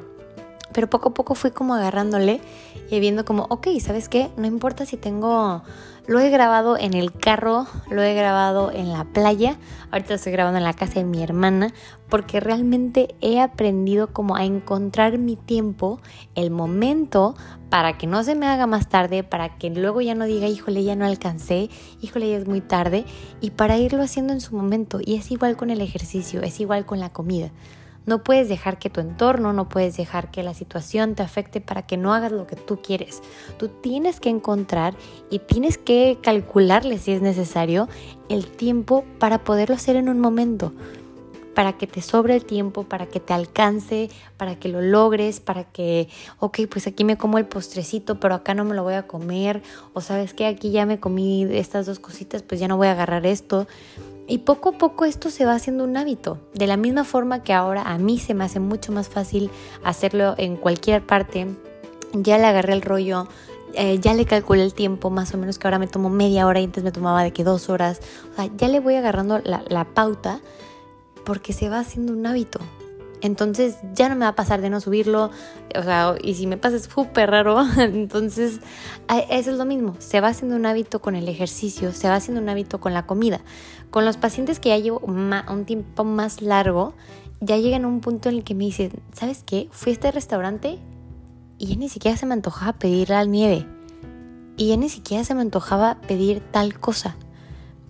Pero 0.74 0.89
poco 0.89 1.10
a 1.10 1.13
poco 1.13 1.36
fui 1.36 1.51
como 1.51 1.74
agarrándole 1.74 2.41
y 2.89 3.00
viendo 3.00 3.25
como, 3.25 3.48
ok, 3.50 3.68
¿sabes 3.80 4.10
qué? 4.10 4.30
No 4.38 4.46
importa 4.46 4.86
si 4.86 4.98
tengo... 4.98 5.63
Lo 6.08 6.20
he 6.20 6.30
grabado 6.30 6.77
en 6.77 6.94
el 6.94 7.12
carro, 7.12 7.65
lo 7.89 8.04
he 8.04 8.13
grabado 8.13 8.72
en 8.72 8.94
la 8.94 9.06
playa, 9.06 9.58
ahorita 9.89 10.10
lo 10.10 10.15
estoy 10.18 10.34
grabando 10.34 10.60
en 10.60 10.63
la 10.63 10.74
casa 10.74 11.00
de 11.00 11.04
mi 11.04 11.24
hermana, 11.24 11.74
porque 12.10 12.39
realmente 12.39 13.15
he 13.22 13.42
aprendido 13.42 14.13
como 14.13 14.36
a 14.36 14.46
encontrar 14.46 15.18
mi 15.18 15.36
tiempo, 15.36 16.00
el 16.36 16.51
momento, 16.51 17.34
para 17.72 17.98
que 17.98 18.06
no 18.06 18.24
se 18.24 18.36
me 18.36 18.46
haga 18.46 18.68
más 18.68 18.88
tarde, 18.88 19.24
para 19.24 19.58
que 19.58 19.72
luego 19.72 20.00
ya 20.00 20.13
no 20.13 20.25
diga, 20.25 20.48
híjole, 20.48 20.84
ya 20.84 20.96
no 20.96 21.06
alcancé, 21.06 21.72
híjole, 22.01 22.30
ya 22.30 22.38
es 22.38 22.48
muy 22.48 22.62
tarde, 22.62 23.04
y 23.42 23.50
para 23.50 23.80
irlo 23.80 24.04
haciendo 24.04 24.32
en 24.32 24.42
su 24.42 24.56
momento. 24.56 25.00
Y 25.04 25.15
es 25.15 25.32
igual 25.32 25.58
con 25.58 25.72
el 25.72 25.82
ejercicio, 25.82 26.44
es 26.44 26.60
igual 26.60 26.86
con 26.86 27.00
la 27.00 27.12
comida. 27.12 27.50
No 28.06 28.24
puedes 28.24 28.50
dejar 28.50 28.78
que 28.78 28.90
tu 28.90 29.02
entorno, 29.02 29.54
no 29.54 29.70
puedes 29.70 29.98
dejar 29.98 30.32
que 30.32 30.44
la 30.44 30.54
situación 30.54 31.16
te 31.16 31.24
afecte 31.24 31.62
para 31.62 31.84
que 31.84 31.98
no 31.98 32.14
hagas 32.14 32.32
lo 32.32 32.48
que 32.48 32.56
tú 32.56 32.82
quieres. 32.82 33.22
Tú 33.58 33.70
tienes 33.70 34.20
que 34.20 34.30
encontrar 34.30 34.96
y 35.30 35.40
tienes 35.40 35.78
que 35.78 36.18
calcularle 36.22 36.98
si 36.98 37.12
es 37.12 37.22
necesario 37.22 37.88
el 38.30 38.48
tiempo 38.48 39.04
para 39.20 39.44
poderlo 39.44 39.76
hacer 39.76 39.96
en 39.96 40.10
un 40.10 40.20
momento. 40.20 40.74
Para 41.56 41.74
que 41.74 41.88
te 41.88 42.02
sobre 42.02 42.36
el 42.36 42.46
tiempo, 42.46 42.84
para 42.84 43.08
que 43.08 43.20
te 43.20 43.34
alcance, 43.34 44.10
para 44.38 44.60
que 44.60 44.70
lo 44.70 44.82
logres, 44.82 45.40
para 45.40 45.64
que, 45.64 46.10
ok, 46.40 46.60
pues 46.70 46.86
aquí 46.86 47.04
me 47.04 47.18
como 47.18 47.38
el 47.38 47.46
postrecito, 47.46 48.20
pero 48.20 48.36
acá 48.36 48.54
no 48.54 48.66
me 48.66 48.76
lo 48.76 48.84
voy 48.84 48.96
a 48.96 49.08
comer. 49.08 49.64
O 49.94 50.02
sabes 50.02 50.34
que 50.34 50.46
aquí 50.46 50.72
ya 50.72 50.86
me 50.86 51.00
comí 51.00 51.48
estas 51.50 51.86
dos 51.86 52.00
cositas, 52.00 52.44
pues 52.44 52.60
ya 52.60 52.68
no 52.68 52.78
voy 52.78 52.88
a 52.88 52.92
agarrar 52.92 53.26
esto. 53.26 53.68
Y 54.28 54.40
poco 54.40 54.70
a 54.70 54.72
poco 54.78 55.06
esto 55.06 55.30
se 55.30 55.46
va 55.46 55.54
haciendo 55.54 55.84
un 55.84 55.96
hábito. 55.98 56.40
De 56.54 56.66
la 56.66 56.78
misma 56.78 57.04
forma 57.04 57.44
que 57.44 57.54
ahora 57.54 57.84
a 57.84 57.98
mí 57.98 58.18
se 58.18 58.34
me 58.34 58.44
hace 58.44 58.60
mucho 58.60 58.92
más 58.92 59.08
fácil 59.08 59.52
hacerlo 59.84 60.34
en 60.38 60.56
cualquier 60.56 61.06
parte. 61.06 61.48
Ya 62.14 62.38
le 62.38 62.46
agarré 62.46 62.74
el 62.74 62.82
rollo, 62.82 63.28
eh, 63.76 64.00
ya 64.00 64.14
le 64.14 64.26
calculé 64.26 64.64
el 64.64 64.74
tiempo, 64.74 65.12
más 65.12 65.34
o 65.34 65.38
menos 65.38 65.60
que 65.60 65.68
ahora 65.68 65.78
me 65.78 65.88
tomo 65.88 66.10
media 66.10 66.48
hora 66.48 66.60
y 66.60 66.64
antes 66.64 66.84
me 66.84 66.92
tomaba 66.92 67.24
de 67.24 67.34
que 67.34 67.44
dos 67.44 67.70
horas. 67.70 68.00
O 68.32 68.36
sea, 68.36 68.50
ya 68.58 68.68
le 68.68 68.80
voy 68.80 68.96
agarrando 68.96 69.40
la, 69.44 69.64
la 69.68 69.84
pauta 69.84 70.40
porque 71.25 71.51
se 71.51 71.70
va 71.70 71.79
haciendo 71.79 72.13
un 72.13 72.25
hábito. 72.25 72.60
Entonces 73.22 73.77
ya 73.94 74.08
no 74.08 74.15
me 74.15 74.22
va 74.22 74.29
a 74.29 74.36
pasar 74.36 74.62
de 74.62 74.70
no 74.70 74.79
subirlo. 74.79 75.32
O 75.75 75.84
sea, 75.84 76.15
y 76.22 76.36
si 76.36 76.48
me 76.48 76.58
pasa 76.58 76.75
es 76.75 76.84
súper 76.84 77.32
raro. 77.32 77.58
Entonces, 77.77 78.60
eso 79.29 79.51
es 79.51 79.58
lo 79.58 79.65
mismo. 79.65 79.96
Se 80.00 80.22
va 80.22 80.27
haciendo 80.27 80.55
un 80.55 80.65
hábito 80.65 81.01
con 81.01 81.15
el 81.15 81.27
ejercicio, 81.27 81.91
se 81.91 82.08
va 82.08 82.15
haciendo 82.15 82.41
un 82.41 82.50
hábito 82.50 82.79
con 82.79 82.94
la 82.94 83.05
comida. 83.05 83.41
Con 83.89 84.05
los 84.05 84.17
pacientes 84.17 84.60
que 84.60 84.70
ya 84.70 84.77
llevo 84.77 85.00
un 85.00 85.65
tiempo 85.65 86.03
más 86.03 86.41
largo, 86.41 86.94
ya 87.41 87.58
llegan 87.58 87.86
a 87.86 87.88
un 87.88 88.00
punto 88.00 88.29
en 88.29 88.36
el 88.36 88.44
que 88.44 88.55
me 88.55 88.65
dicen, 88.65 88.91
¿sabes 89.13 89.44
qué? 89.44 89.70
Fui 89.72 89.91
a 89.91 89.94
este 89.94 90.12
restaurante 90.12 90.79
y 91.58 91.67
ya 91.67 91.75
ni 91.75 91.89
siquiera 91.89 92.17
se 92.17 92.25
me 92.25 92.34
antojaba 92.34 92.74
pedir 92.74 93.10
la 93.10 93.25
nieve. 93.25 93.65
Y 94.58 94.70
ya 94.70 94.77
ni 94.77 94.89
siquiera 94.89 95.24
se 95.24 95.36
me 95.36 95.41
antojaba 95.41 96.00
pedir 96.01 96.41
tal 96.51 96.79
cosa. 96.79 97.17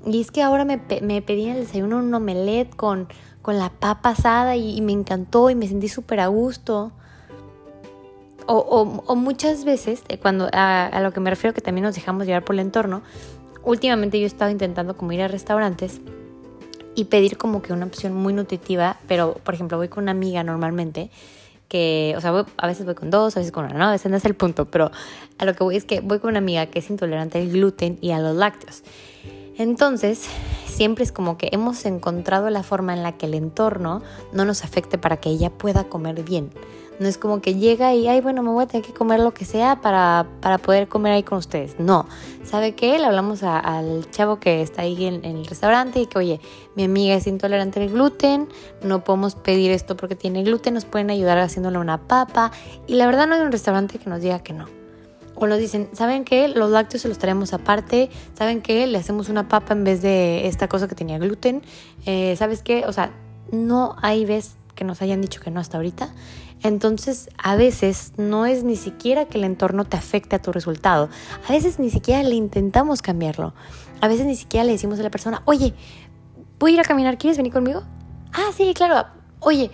Y 0.05 0.21
es 0.21 0.31
que 0.31 0.43
ahora 0.43 0.65
me, 0.65 0.79
me 1.01 1.21
pedí 1.21 1.47
el 1.47 1.61
desayuno 1.61 1.97
un 1.97 2.13
omelette 2.13 2.75
con 2.75 3.07
con 3.45 3.59
la 3.59 3.69
papa 3.69 4.09
asada 4.09 4.55
y, 4.55 4.81
me 4.81 4.91
encantó 4.91 5.51
y 5.51 5.55
me 5.55 5.67
sentí 5.67 5.87
súper 5.87 6.19
a 6.19 6.25
gusto. 6.25 6.91
O, 8.47 9.15
muchas 9.15 9.65
veces, 9.65 10.01
eh, 10.07 10.17
cuando 10.17 10.49
a, 10.51 10.99
lo 10.99 11.13
que 11.13 11.19
me 11.19 11.29
refiero 11.29 11.53
que 11.53 11.61
también 11.61 11.83
nos 11.83 11.93
dejamos 11.93 12.25
llevar 12.25 12.43
por 12.43 12.55
el 12.55 12.61
entorno, 12.61 13.03
últimamente 13.63 14.17
yo 14.17 14.23
he 14.23 14.27
estado 14.27 14.49
intentando 14.49 14.97
como 14.97 15.11
ir 15.11 15.21
a 15.21 15.27
restaurantes 15.27 16.01
y 16.95 17.05
pedir 17.05 17.37
como 17.37 17.61
que 17.61 17.71
una 17.71 17.85
opción 17.85 18.15
muy 18.15 18.33
nutritiva, 18.33 18.97
pero 19.07 19.35
por 19.35 19.53
ejemplo 19.53 19.77
voy 19.77 19.89
con 19.89 20.05
una 20.05 20.11
amiga 20.11 20.43
normalmente, 20.43 21.11
que, 21.67 22.15
o 22.17 22.21
sea, 22.21 22.47
a 22.57 22.67
veces 22.67 22.83
voy 22.87 22.95
con 22.95 23.11
dos, 23.11 23.37
a 23.37 23.41
veces 23.41 23.51
con 23.51 23.65
una, 23.65 23.75
no, 23.75 23.93
ese 23.93 24.09
no 24.09 24.17
es 24.17 24.25
el 24.25 24.33
punto, 24.33 24.65
pero 24.65 24.89
a 25.37 25.45
lo 25.45 25.53
que 25.53 25.63
voy 25.63 25.75
es 25.75 25.85
que 25.85 25.99
voy 25.99 26.17
con 26.17 26.31
una 26.31 26.39
amiga 26.39 26.65
que 26.65 26.79
es 26.79 26.89
intolerante 26.89 27.39
al 27.39 27.51
gluten 27.51 27.99
y 28.01 28.09
a 28.09 28.17
los 28.17 28.35
lácteos. 28.35 28.81
Entonces, 29.57 30.27
siempre 30.67 31.03
es 31.03 31.11
como 31.11 31.37
que 31.37 31.49
hemos 31.53 31.85
encontrado 31.85 32.49
la 32.49 32.63
forma 32.63 32.93
en 32.93 33.03
la 33.03 33.13
que 33.13 33.25
el 33.25 33.33
entorno 33.33 34.01
no 34.33 34.43
nos 34.43 34.63
afecte 34.63 34.97
para 34.97 35.17
que 35.17 35.29
ella 35.29 35.49
pueda 35.49 35.85
comer 35.85 36.23
bien. 36.23 36.51
No 36.99 37.07
es 37.07 37.17
como 37.17 37.41
que 37.41 37.55
llega 37.55 37.93
y, 37.93 38.07
ay, 38.07 38.21
bueno, 38.21 38.41
me 38.41 38.49
voy 38.51 38.63
a 38.63 38.67
tener 38.67 38.85
que 38.85 38.93
comer 38.93 39.19
lo 39.19 39.33
que 39.33 39.43
sea 39.43 39.81
para, 39.81 40.27
para 40.41 40.57
poder 40.57 40.87
comer 40.87 41.11
ahí 41.11 41.23
con 41.23 41.37
ustedes. 41.37 41.77
No, 41.77 42.05
¿sabe 42.43 42.73
qué? 42.73 42.97
Le 42.97 43.05
hablamos 43.05 43.43
al 43.43 44.09
chavo 44.11 44.39
que 44.39 44.61
está 44.61 44.83
ahí 44.83 45.05
en, 45.05 45.25
en, 45.25 45.37
el 45.37 45.45
restaurante 45.45 45.99
y 45.99 46.05
que, 46.05 46.17
oye, 46.17 46.39
mi 46.75 46.85
amiga 46.85 47.15
es 47.15 47.27
intolerante 47.27 47.81
al 47.81 47.89
gluten, 47.89 48.47
no 48.81 49.03
podemos 49.03 49.35
pedir 49.35 49.71
esto 49.71 49.97
porque 49.97 50.15
tiene 50.15 50.43
gluten, 50.43 50.73
nos 50.73 50.85
pueden 50.85 51.09
ayudar 51.09 51.37
haciéndole 51.37 51.79
una 51.79 52.07
papa. 52.07 52.51
Y 52.87 52.95
la 52.95 53.07
verdad 53.07 53.27
no 53.27 53.35
hay 53.35 53.41
un 53.41 53.51
restaurante 53.51 53.99
que 53.99 54.09
nos 54.09 54.21
diga 54.21 54.39
que 54.39 54.53
no. 54.53 54.84
O 55.35 55.47
nos 55.47 55.59
dicen, 55.59 55.89
¿saben 55.93 56.23
qué? 56.23 56.47
Los 56.47 56.71
lácteos 56.71 57.01
se 57.01 57.09
los 57.09 57.17
traemos 57.17 57.53
aparte. 57.53 58.09
¿Saben 58.37 58.61
qué? 58.61 58.87
Le 58.87 58.97
hacemos 58.97 59.29
una 59.29 59.47
papa 59.47 59.73
en 59.73 59.83
vez 59.83 60.01
de 60.01 60.47
esta 60.47 60.67
cosa 60.67 60.87
que 60.87 60.95
tenía 60.95 61.17
gluten. 61.17 61.61
Eh, 62.05 62.35
¿Sabes 62.37 62.63
qué? 62.63 62.85
O 62.85 62.93
sea, 62.93 63.11
no 63.51 63.95
hay 64.01 64.25
vez 64.25 64.55
que 64.75 64.83
nos 64.83 65.01
hayan 65.01 65.21
dicho 65.21 65.41
que 65.41 65.51
no 65.51 65.59
hasta 65.59 65.77
ahorita. 65.77 66.09
Entonces, 66.63 67.29
a 67.37 67.55
veces 67.55 68.13
no 68.17 68.45
es 68.45 68.63
ni 68.63 68.75
siquiera 68.75 69.25
que 69.25 69.37
el 69.37 69.43
entorno 69.43 69.85
te 69.85 69.97
afecte 69.97 70.35
a 70.35 70.41
tu 70.41 70.51
resultado. 70.51 71.09
A 71.47 71.51
veces 71.51 71.79
ni 71.79 71.89
siquiera 71.89 72.23
le 72.23 72.35
intentamos 72.35 73.01
cambiarlo. 73.01 73.53
A 74.01 74.07
veces 74.07 74.25
ni 74.25 74.35
siquiera 74.35 74.63
le 74.63 74.71
decimos 74.71 74.99
a 74.99 75.03
la 75.03 75.11
persona, 75.11 75.41
oye, 75.45 75.73
voy 76.59 76.71
a 76.71 76.73
ir 76.75 76.79
a 76.79 76.83
caminar, 76.83 77.17
¿quieres 77.17 77.37
venir 77.37 77.53
conmigo? 77.53 77.83
Ah, 78.33 78.51
sí, 78.55 78.73
claro. 78.73 79.07
Oye, 79.39 79.71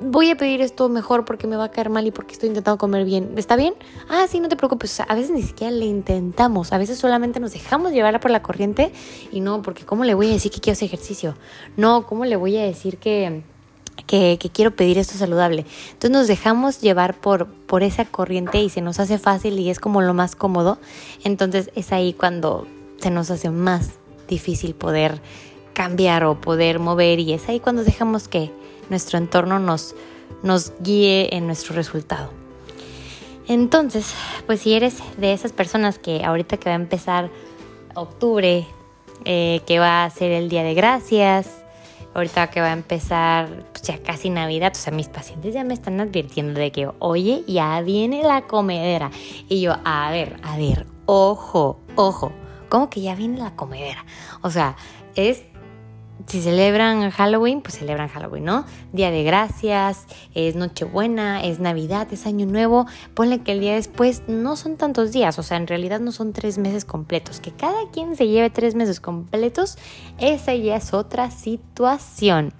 voy 0.00 0.30
a 0.30 0.36
pedir 0.36 0.60
esto 0.60 0.88
mejor 0.88 1.24
porque 1.24 1.46
me 1.46 1.56
va 1.56 1.64
a 1.64 1.70
caer 1.70 1.90
mal 1.90 2.06
y 2.06 2.10
porque 2.10 2.32
estoy 2.32 2.48
intentando 2.48 2.78
comer 2.78 3.04
bien. 3.04 3.32
¿Está 3.36 3.56
bien? 3.56 3.74
Ah, 4.08 4.26
sí, 4.28 4.40
no 4.40 4.48
te 4.48 4.56
preocupes. 4.56 5.00
a 5.00 5.14
veces 5.14 5.30
ni 5.30 5.42
siquiera 5.42 5.70
le 5.70 5.86
intentamos. 5.86 6.72
A 6.72 6.78
veces 6.78 6.98
solamente 6.98 7.40
nos 7.40 7.52
dejamos 7.52 7.92
llevar 7.92 8.18
por 8.20 8.30
la 8.30 8.42
corriente 8.42 8.92
y 9.30 9.40
no, 9.40 9.62
porque 9.62 9.84
¿cómo 9.84 10.04
le 10.04 10.14
voy 10.14 10.28
a 10.28 10.32
decir 10.32 10.50
que 10.50 10.60
quiero 10.60 10.74
hacer 10.74 10.86
ejercicio? 10.86 11.36
No, 11.76 12.06
¿cómo 12.06 12.24
le 12.24 12.36
voy 12.36 12.56
a 12.56 12.62
decir 12.62 12.98
que, 12.98 13.42
que, 14.06 14.38
quiero 14.52 14.74
pedir 14.74 14.98
esto 14.98 15.14
saludable? 15.14 15.66
Entonces 15.92 16.10
nos 16.10 16.26
dejamos 16.26 16.80
llevar 16.80 17.14
por, 17.14 17.46
por 17.46 17.82
esa 17.82 18.04
corriente 18.04 18.60
y 18.62 18.68
se 18.68 18.80
nos 18.80 19.00
hace 19.00 19.18
fácil 19.18 19.58
y 19.58 19.70
es 19.70 19.78
como 19.78 20.02
lo 20.02 20.14
más 20.14 20.36
cómodo. 20.36 20.78
Entonces 21.24 21.70
es 21.74 21.92
ahí 21.92 22.12
cuando 22.12 22.66
se 22.98 23.10
nos 23.10 23.30
hace 23.30 23.50
más 23.50 23.92
difícil 24.28 24.74
poder 24.74 25.20
cambiar 25.72 26.24
o 26.24 26.40
poder 26.40 26.78
mover 26.78 27.18
y 27.18 27.32
es 27.32 27.48
ahí 27.48 27.60
cuando 27.60 27.84
dejamos 27.84 28.28
que 28.28 28.50
nuestro 28.92 29.18
entorno 29.18 29.58
nos, 29.58 29.96
nos 30.44 30.72
guíe 30.80 31.34
en 31.34 31.46
nuestro 31.46 31.74
resultado. 31.74 32.30
Entonces, 33.48 34.14
pues 34.46 34.60
si 34.60 34.74
eres 34.74 35.02
de 35.16 35.32
esas 35.32 35.52
personas 35.52 35.98
que 35.98 36.24
ahorita 36.24 36.56
que 36.58 36.68
va 36.68 36.76
a 36.76 36.78
empezar 36.78 37.30
octubre, 37.94 38.66
eh, 39.24 39.60
que 39.66 39.78
va 39.78 40.04
a 40.04 40.10
ser 40.10 40.30
el 40.30 40.48
Día 40.48 40.62
de 40.62 40.74
Gracias, 40.74 41.62
ahorita 42.14 42.50
que 42.50 42.60
va 42.60 42.68
a 42.68 42.72
empezar 42.72 43.64
pues 43.72 43.82
ya 43.82 43.98
casi 44.02 44.30
Navidad, 44.30 44.72
o 44.74 44.78
sea, 44.78 44.92
mis 44.92 45.08
pacientes 45.08 45.54
ya 45.54 45.64
me 45.64 45.74
están 45.74 46.00
advirtiendo 46.00 46.60
de 46.60 46.70
que, 46.70 46.88
oye, 46.98 47.42
ya 47.46 47.80
viene 47.80 48.22
la 48.22 48.42
comedera. 48.42 49.10
Y 49.48 49.60
yo, 49.60 49.74
a 49.84 50.10
ver, 50.10 50.36
a 50.42 50.56
ver, 50.56 50.86
ojo, 51.06 51.80
ojo, 51.96 52.32
¿cómo 52.68 52.90
que 52.90 53.00
ya 53.00 53.14
viene 53.14 53.38
la 53.38 53.56
comedera? 53.56 54.04
O 54.42 54.50
sea, 54.50 54.76
es 55.14 55.42
si 56.26 56.40
celebran 56.40 57.10
Halloween, 57.10 57.62
pues 57.62 57.78
celebran 57.78 58.08
Halloween, 58.08 58.44
¿no? 58.44 58.64
Día 58.92 59.10
de 59.10 59.24
gracias, 59.24 60.06
es 60.34 60.54
Nochebuena, 60.54 61.42
es 61.44 61.58
Navidad, 61.58 62.08
es 62.12 62.26
Año 62.26 62.46
Nuevo. 62.46 62.86
Ponle 63.14 63.40
que 63.40 63.52
el 63.52 63.60
día 63.60 63.74
después 63.74 64.22
no 64.28 64.56
son 64.56 64.76
tantos 64.76 65.12
días, 65.12 65.38
o 65.38 65.42
sea, 65.42 65.56
en 65.56 65.66
realidad 65.66 66.00
no 66.00 66.12
son 66.12 66.32
tres 66.32 66.58
meses 66.58 66.84
completos. 66.84 67.40
Que 67.40 67.50
cada 67.50 67.90
quien 67.90 68.16
se 68.16 68.28
lleve 68.28 68.50
tres 68.50 68.74
meses 68.74 69.00
completos, 69.00 69.78
esa 70.18 70.54
ya 70.54 70.76
es 70.76 70.94
otra 70.94 71.30
situación. 71.30 72.52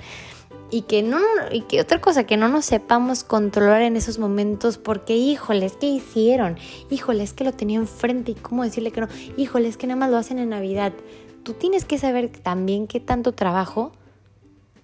Y 0.70 0.82
que 0.82 1.02
no, 1.02 1.20
y 1.50 1.62
que 1.62 1.82
otra 1.82 2.00
cosa, 2.00 2.24
que 2.24 2.38
no 2.38 2.48
nos 2.48 2.64
sepamos 2.64 3.24
controlar 3.24 3.82
en 3.82 3.94
esos 3.94 4.18
momentos 4.18 4.78
porque, 4.78 5.14
híjoles, 5.14 5.76
¿qué 5.78 5.86
hicieron? 5.86 6.56
Híjoles, 6.88 7.34
que 7.34 7.44
lo 7.44 7.52
tenía 7.52 7.78
enfrente 7.78 8.32
y 8.32 8.34
cómo 8.34 8.64
decirle 8.64 8.90
que 8.90 9.02
no. 9.02 9.08
Híjoles, 9.36 9.76
que 9.76 9.86
nada 9.86 10.00
más 10.00 10.10
lo 10.10 10.16
hacen 10.16 10.38
en 10.38 10.48
Navidad 10.48 10.94
tú 11.42 11.54
tienes 11.54 11.84
que 11.84 11.98
saber 11.98 12.28
también 12.28 12.86
qué 12.86 13.00
tanto 13.00 13.32
trabajo 13.32 13.92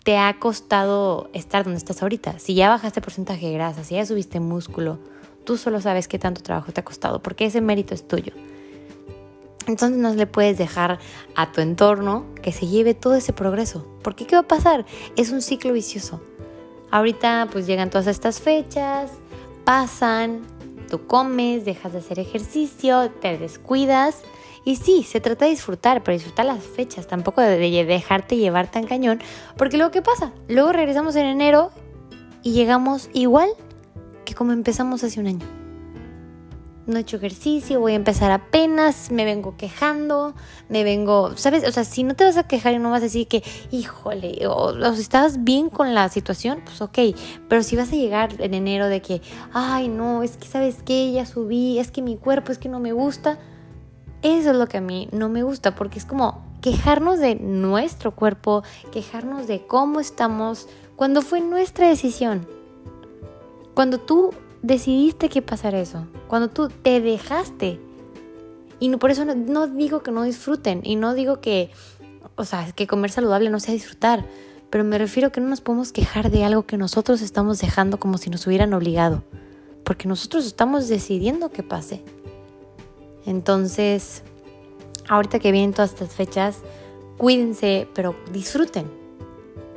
te 0.04 0.16
ha 0.16 0.38
costado 0.38 1.28
estar 1.32 1.64
donde 1.64 1.78
estás 1.78 2.02
ahorita. 2.02 2.38
Si 2.38 2.54
ya 2.54 2.68
bajaste 2.68 3.00
porcentaje 3.00 3.46
de 3.46 3.52
grasa, 3.52 3.84
si 3.84 3.94
ya 3.94 4.06
subiste 4.06 4.40
músculo, 4.40 4.98
tú 5.44 5.56
solo 5.56 5.80
sabes 5.80 6.08
qué 6.08 6.18
tanto 6.18 6.42
trabajo 6.42 6.72
te 6.72 6.80
ha 6.80 6.84
costado, 6.84 7.22
porque 7.22 7.46
ese 7.46 7.60
mérito 7.60 7.94
es 7.94 8.06
tuyo. 8.06 8.32
Entonces 9.66 9.98
no 9.98 10.14
le 10.14 10.26
puedes 10.26 10.56
dejar 10.56 10.98
a 11.36 11.52
tu 11.52 11.60
entorno 11.60 12.24
que 12.42 12.52
se 12.52 12.66
lleve 12.66 12.94
todo 12.94 13.14
ese 13.16 13.34
progreso. 13.34 13.86
Porque 14.02 14.26
¿qué 14.26 14.34
va 14.34 14.42
a 14.42 14.48
pasar? 14.48 14.86
Es 15.16 15.30
un 15.30 15.42
ciclo 15.42 15.74
vicioso. 15.74 16.22
Ahorita 16.90 17.48
pues 17.52 17.66
llegan 17.66 17.90
todas 17.90 18.06
estas 18.06 18.40
fechas, 18.40 19.10
pasan, 19.64 20.40
tú 20.88 21.06
comes, 21.06 21.66
dejas 21.66 21.92
de 21.92 21.98
hacer 21.98 22.18
ejercicio, 22.18 23.10
te 23.20 23.36
descuidas 23.36 24.22
y 24.68 24.76
sí, 24.76 25.02
se 25.02 25.18
trata 25.18 25.46
de 25.46 25.52
disfrutar, 25.52 26.02
pero 26.02 26.14
disfrutar 26.14 26.44
las 26.44 26.62
fechas, 26.62 27.06
tampoco 27.06 27.40
de, 27.40 27.56
dejarte 27.86 28.36
llevar 28.36 28.70
tan 28.70 28.84
cañón, 28.84 29.18
porque 29.56 29.78
luego 29.78 29.90
¿qué 29.90 30.02
pasa? 30.02 30.34
Luego 30.46 30.72
regresamos 30.72 31.16
en 31.16 31.24
enero 31.24 31.70
y 32.42 32.52
llegamos 32.52 33.08
igual 33.14 33.48
que 34.26 34.34
como 34.34 34.52
empezamos 34.52 35.02
hace 35.04 35.20
un 35.20 35.28
año. 35.28 35.46
No 36.84 36.98
he 36.98 37.00
hecho 37.00 37.16
ejercicio, 37.16 37.80
voy 37.80 37.92
a 37.92 37.94
empezar 37.94 38.30
apenas, 38.30 39.10
me 39.10 39.24
vengo 39.24 39.56
quejando, 39.56 40.34
me 40.68 40.84
vengo, 40.84 41.34
¿sabes? 41.38 41.66
O 41.66 41.72
sea, 41.72 41.84
si 41.84 42.02
no 42.02 42.14
te 42.14 42.24
vas 42.24 42.36
a 42.36 42.46
quejar 42.46 42.74
y 42.74 42.78
no 42.78 42.90
vas 42.90 43.00
a 43.00 43.04
decir 43.04 43.26
que, 43.26 43.42
híjole, 43.70 44.46
o, 44.48 44.74
o 44.74 44.94
si 44.94 45.00
estás 45.00 45.44
bien 45.44 45.70
con 45.70 45.94
la 45.94 46.10
situación, 46.10 46.60
pues 46.66 46.82
ok, 46.82 46.98
pero 47.48 47.62
si 47.62 47.74
vas 47.74 47.90
a 47.90 47.96
llegar 47.96 48.34
en 48.38 48.52
enero 48.52 48.88
de 48.88 49.00
que, 49.00 49.22
ay, 49.54 49.88
no, 49.88 50.22
es 50.22 50.36
que, 50.36 50.46
¿sabes 50.46 50.82
qué? 50.84 51.10
Ya 51.10 51.24
subí, 51.24 51.78
es 51.78 51.90
que 51.90 52.02
mi 52.02 52.18
cuerpo, 52.18 52.52
es 52.52 52.58
que 52.58 52.68
no 52.68 52.80
me 52.80 52.92
gusta, 52.92 53.38
eso 54.22 54.50
es 54.50 54.56
lo 54.56 54.66
que 54.66 54.78
a 54.78 54.80
mí 54.80 55.08
no 55.12 55.28
me 55.28 55.42
gusta 55.42 55.74
porque 55.74 55.98
es 55.98 56.04
como 56.04 56.42
quejarnos 56.60 57.18
de 57.18 57.36
nuestro 57.36 58.14
cuerpo, 58.14 58.62
quejarnos 58.90 59.46
de 59.46 59.66
cómo 59.66 60.00
estamos 60.00 60.68
cuando 60.96 61.22
fue 61.22 61.40
nuestra 61.40 61.88
decisión. 61.88 62.46
Cuando 63.74 63.98
tú 63.98 64.30
decidiste 64.62 65.28
que 65.28 65.42
pasara 65.42 65.80
eso, 65.80 66.06
cuando 66.26 66.48
tú 66.48 66.68
te 66.68 67.00
dejaste. 67.00 67.80
Y 68.80 68.88
no, 68.88 68.98
por 68.98 69.10
eso 69.10 69.24
no, 69.24 69.66
digo 69.66 70.02
que 70.02 70.10
no 70.10 70.22
disfruten 70.22 70.80
y 70.84 70.96
no 70.96 71.14
digo 71.14 71.40
que, 71.40 71.70
o 72.36 72.44
sea, 72.44 72.70
que 72.72 72.86
comer 72.86 73.10
saludable 73.10 73.50
no 73.50 73.60
sea 73.60 73.74
disfrutar, 73.74 74.24
pero 74.70 74.84
me 74.84 74.98
refiero 74.98 75.32
que 75.32 75.40
no 75.40 75.48
nos 75.48 75.60
podemos 75.60 75.92
quejar 75.92 76.30
de 76.30 76.44
algo 76.44 76.66
que 76.66 76.76
nosotros 76.76 77.22
estamos 77.22 77.58
dejando 77.58 77.98
como 77.98 78.18
si 78.18 78.30
nos 78.30 78.46
hubieran 78.46 78.74
obligado, 78.74 79.24
porque 79.84 80.06
nosotros 80.06 80.46
estamos 80.46 80.88
decidiendo 80.88 81.50
que 81.50 81.62
pase. 81.62 82.04
Entonces, 83.26 84.22
ahorita 85.08 85.38
que 85.38 85.52
vienen 85.52 85.72
todas 85.72 85.92
estas 85.92 86.14
fechas, 86.14 86.62
cuídense, 87.16 87.88
pero 87.94 88.14
disfruten. 88.32 88.90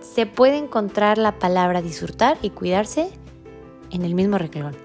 Se 0.01 0.25
puede 0.25 0.57
encontrar 0.57 1.17
la 1.17 1.39
palabra 1.39 1.81
disfrutar 1.81 2.37
y 2.41 2.51
cuidarse 2.51 3.09
en 3.91 4.03
el 4.03 4.15
mismo 4.15 4.37
renglón. 4.37 4.75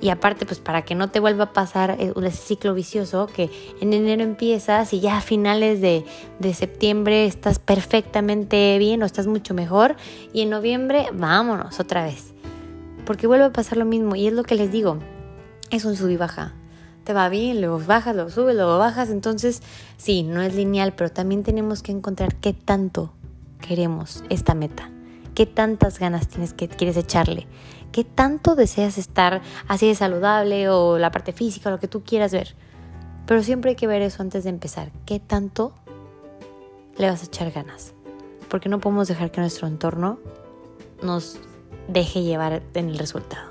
Y 0.00 0.10
aparte, 0.10 0.44
pues 0.44 0.58
para 0.58 0.82
que 0.82 0.94
no 0.94 1.08
te 1.08 1.18
vuelva 1.18 1.44
a 1.44 1.52
pasar 1.54 1.96
ese 1.98 2.30
ciclo 2.30 2.74
vicioso 2.74 3.26
que 3.26 3.48
en 3.80 3.94
enero 3.94 4.22
empiezas 4.22 4.92
y 4.92 5.00
ya 5.00 5.16
a 5.16 5.20
finales 5.22 5.80
de, 5.80 6.04
de, 6.38 6.52
septiembre 6.52 7.24
estás 7.24 7.58
perfectamente 7.58 8.76
bien 8.78 9.02
o 9.02 9.06
estás 9.06 9.26
mucho 9.26 9.54
mejor 9.54 9.96
y 10.34 10.42
en 10.42 10.50
noviembre 10.50 11.06
vámonos 11.14 11.80
otra 11.80 12.04
vez. 12.04 12.34
Porque 13.06 13.26
vuelve 13.26 13.46
a 13.46 13.52
pasar 13.52 13.78
lo 13.78 13.86
mismo 13.86 14.14
y 14.14 14.26
es 14.26 14.34
lo 14.34 14.42
que 14.42 14.56
les 14.56 14.70
digo, 14.70 14.98
es 15.70 15.86
un 15.86 15.96
sub 15.96 16.10
y 16.10 16.18
baja 16.18 16.54
te 17.04 17.12
va 17.12 17.28
bien, 17.28 17.60
luego 17.60 17.78
bajas, 17.78 18.14
luego 18.14 18.30
subes, 18.30 18.56
luego 18.56 18.78
bajas. 18.78 19.10
Entonces, 19.10 19.62
sí, 19.96 20.22
no 20.22 20.42
es 20.42 20.54
lineal, 20.54 20.94
pero 20.94 21.10
también 21.10 21.42
tenemos 21.42 21.82
que 21.82 21.92
encontrar 21.92 22.34
qué 22.36 22.52
tanto 22.52 23.12
queremos 23.60 24.24
esta 24.30 24.54
meta. 24.54 24.90
¿Qué 25.34 25.46
tantas 25.46 25.98
ganas 25.98 26.28
tienes 26.28 26.54
que 26.54 26.68
quieres 26.68 26.96
echarle? 26.96 27.46
¿Qué 27.92 28.04
tanto 28.04 28.54
deseas 28.54 28.98
estar 28.98 29.42
así 29.68 29.86
de 29.86 29.94
saludable 29.94 30.68
o 30.68 30.98
la 30.98 31.10
parte 31.10 31.32
física, 31.32 31.70
lo 31.70 31.78
que 31.78 31.88
tú 31.88 32.02
quieras 32.02 32.32
ver? 32.32 32.54
Pero 33.26 33.42
siempre 33.42 33.70
hay 33.70 33.76
que 33.76 33.86
ver 33.86 34.02
eso 34.02 34.22
antes 34.22 34.44
de 34.44 34.50
empezar. 34.50 34.90
¿Qué 35.06 35.20
tanto 35.20 35.72
le 36.96 37.08
vas 37.08 37.22
a 37.22 37.26
echar 37.26 37.50
ganas? 37.50 37.94
Porque 38.48 38.68
no 38.68 38.80
podemos 38.80 39.08
dejar 39.08 39.30
que 39.30 39.40
nuestro 39.40 39.66
entorno 39.66 40.18
nos 41.02 41.38
deje 41.88 42.22
llevar 42.22 42.62
en 42.74 42.88
el 42.88 42.98
resultado. 42.98 43.50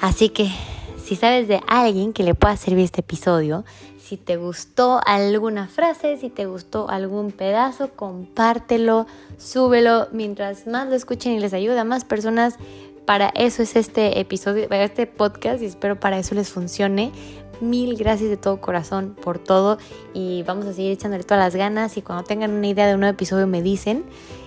Así 0.00 0.28
que 0.28 0.50
si 1.04 1.16
sabes 1.16 1.48
de 1.48 1.60
alguien 1.66 2.12
que 2.12 2.22
le 2.22 2.34
pueda 2.34 2.56
servir 2.56 2.84
este 2.84 3.00
episodio, 3.00 3.64
si 3.98 4.16
te 4.16 4.36
gustó 4.36 5.00
alguna 5.04 5.68
frase, 5.68 6.16
si 6.16 6.28
te 6.30 6.46
gustó 6.46 6.88
algún 6.88 7.32
pedazo, 7.32 7.90
compártelo, 7.90 9.06
súbelo. 9.36 10.08
Mientras 10.12 10.66
más 10.66 10.88
lo 10.88 10.94
escuchen 10.94 11.32
y 11.32 11.40
les 11.40 11.54
ayuda 11.54 11.80
a 11.80 11.84
más 11.84 12.04
personas, 12.04 12.56
para 13.06 13.28
eso 13.34 13.62
es 13.62 13.74
este 13.74 14.20
episodio, 14.20 14.68
este 14.70 15.06
podcast 15.06 15.62
y 15.62 15.66
espero 15.66 15.98
para 15.98 16.18
eso 16.18 16.34
les 16.34 16.50
funcione. 16.50 17.10
Mil 17.60 17.96
gracias 17.96 18.28
de 18.28 18.36
todo 18.36 18.60
corazón 18.60 19.16
por 19.20 19.38
todo 19.38 19.78
y 20.14 20.42
vamos 20.42 20.66
a 20.66 20.72
seguir 20.72 20.92
echándole 20.92 21.22
todas 21.22 21.44
las 21.44 21.54
ganas 21.54 21.96
y 21.96 22.02
cuando 22.02 22.24
tengan 22.24 22.52
una 22.52 22.66
idea 22.66 22.86
de 22.86 22.94
un 22.94 23.00
nuevo 23.00 23.14
episodio 23.14 23.46
me 23.46 23.62
dicen 23.62 24.04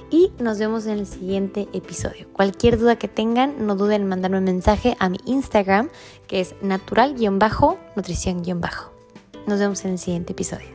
y 0.10 0.32
nos 0.40 0.60
vemos 0.60 0.86
en 0.86 1.00
el 1.00 1.08
siguiente 1.08 1.68
episodio. 1.74 2.28
Cualquier 2.34 2.78
duda 2.78 2.98
que 2.98 3.08
tengan, 3.08 3.66
no 3.66 3.76
duden 3.76 4.04
en 4.04 4.08
mandarme 4.08 4.38
un 4.38 4.44
mensaje 4.44 4.96
a 5.00 5.10
mi 5.10 5.18
Instagram, 5.26 5.90
que 6.28 6.42
es 6.42 6.54
natural-nutrición-. 6.62 8.92
Nos 9.48 9.60
vemos 9.60 9.86
en 9.86 9.92
el 9.92 10.00
siguiente 10.00 10.34
episodio. 10.34 10.75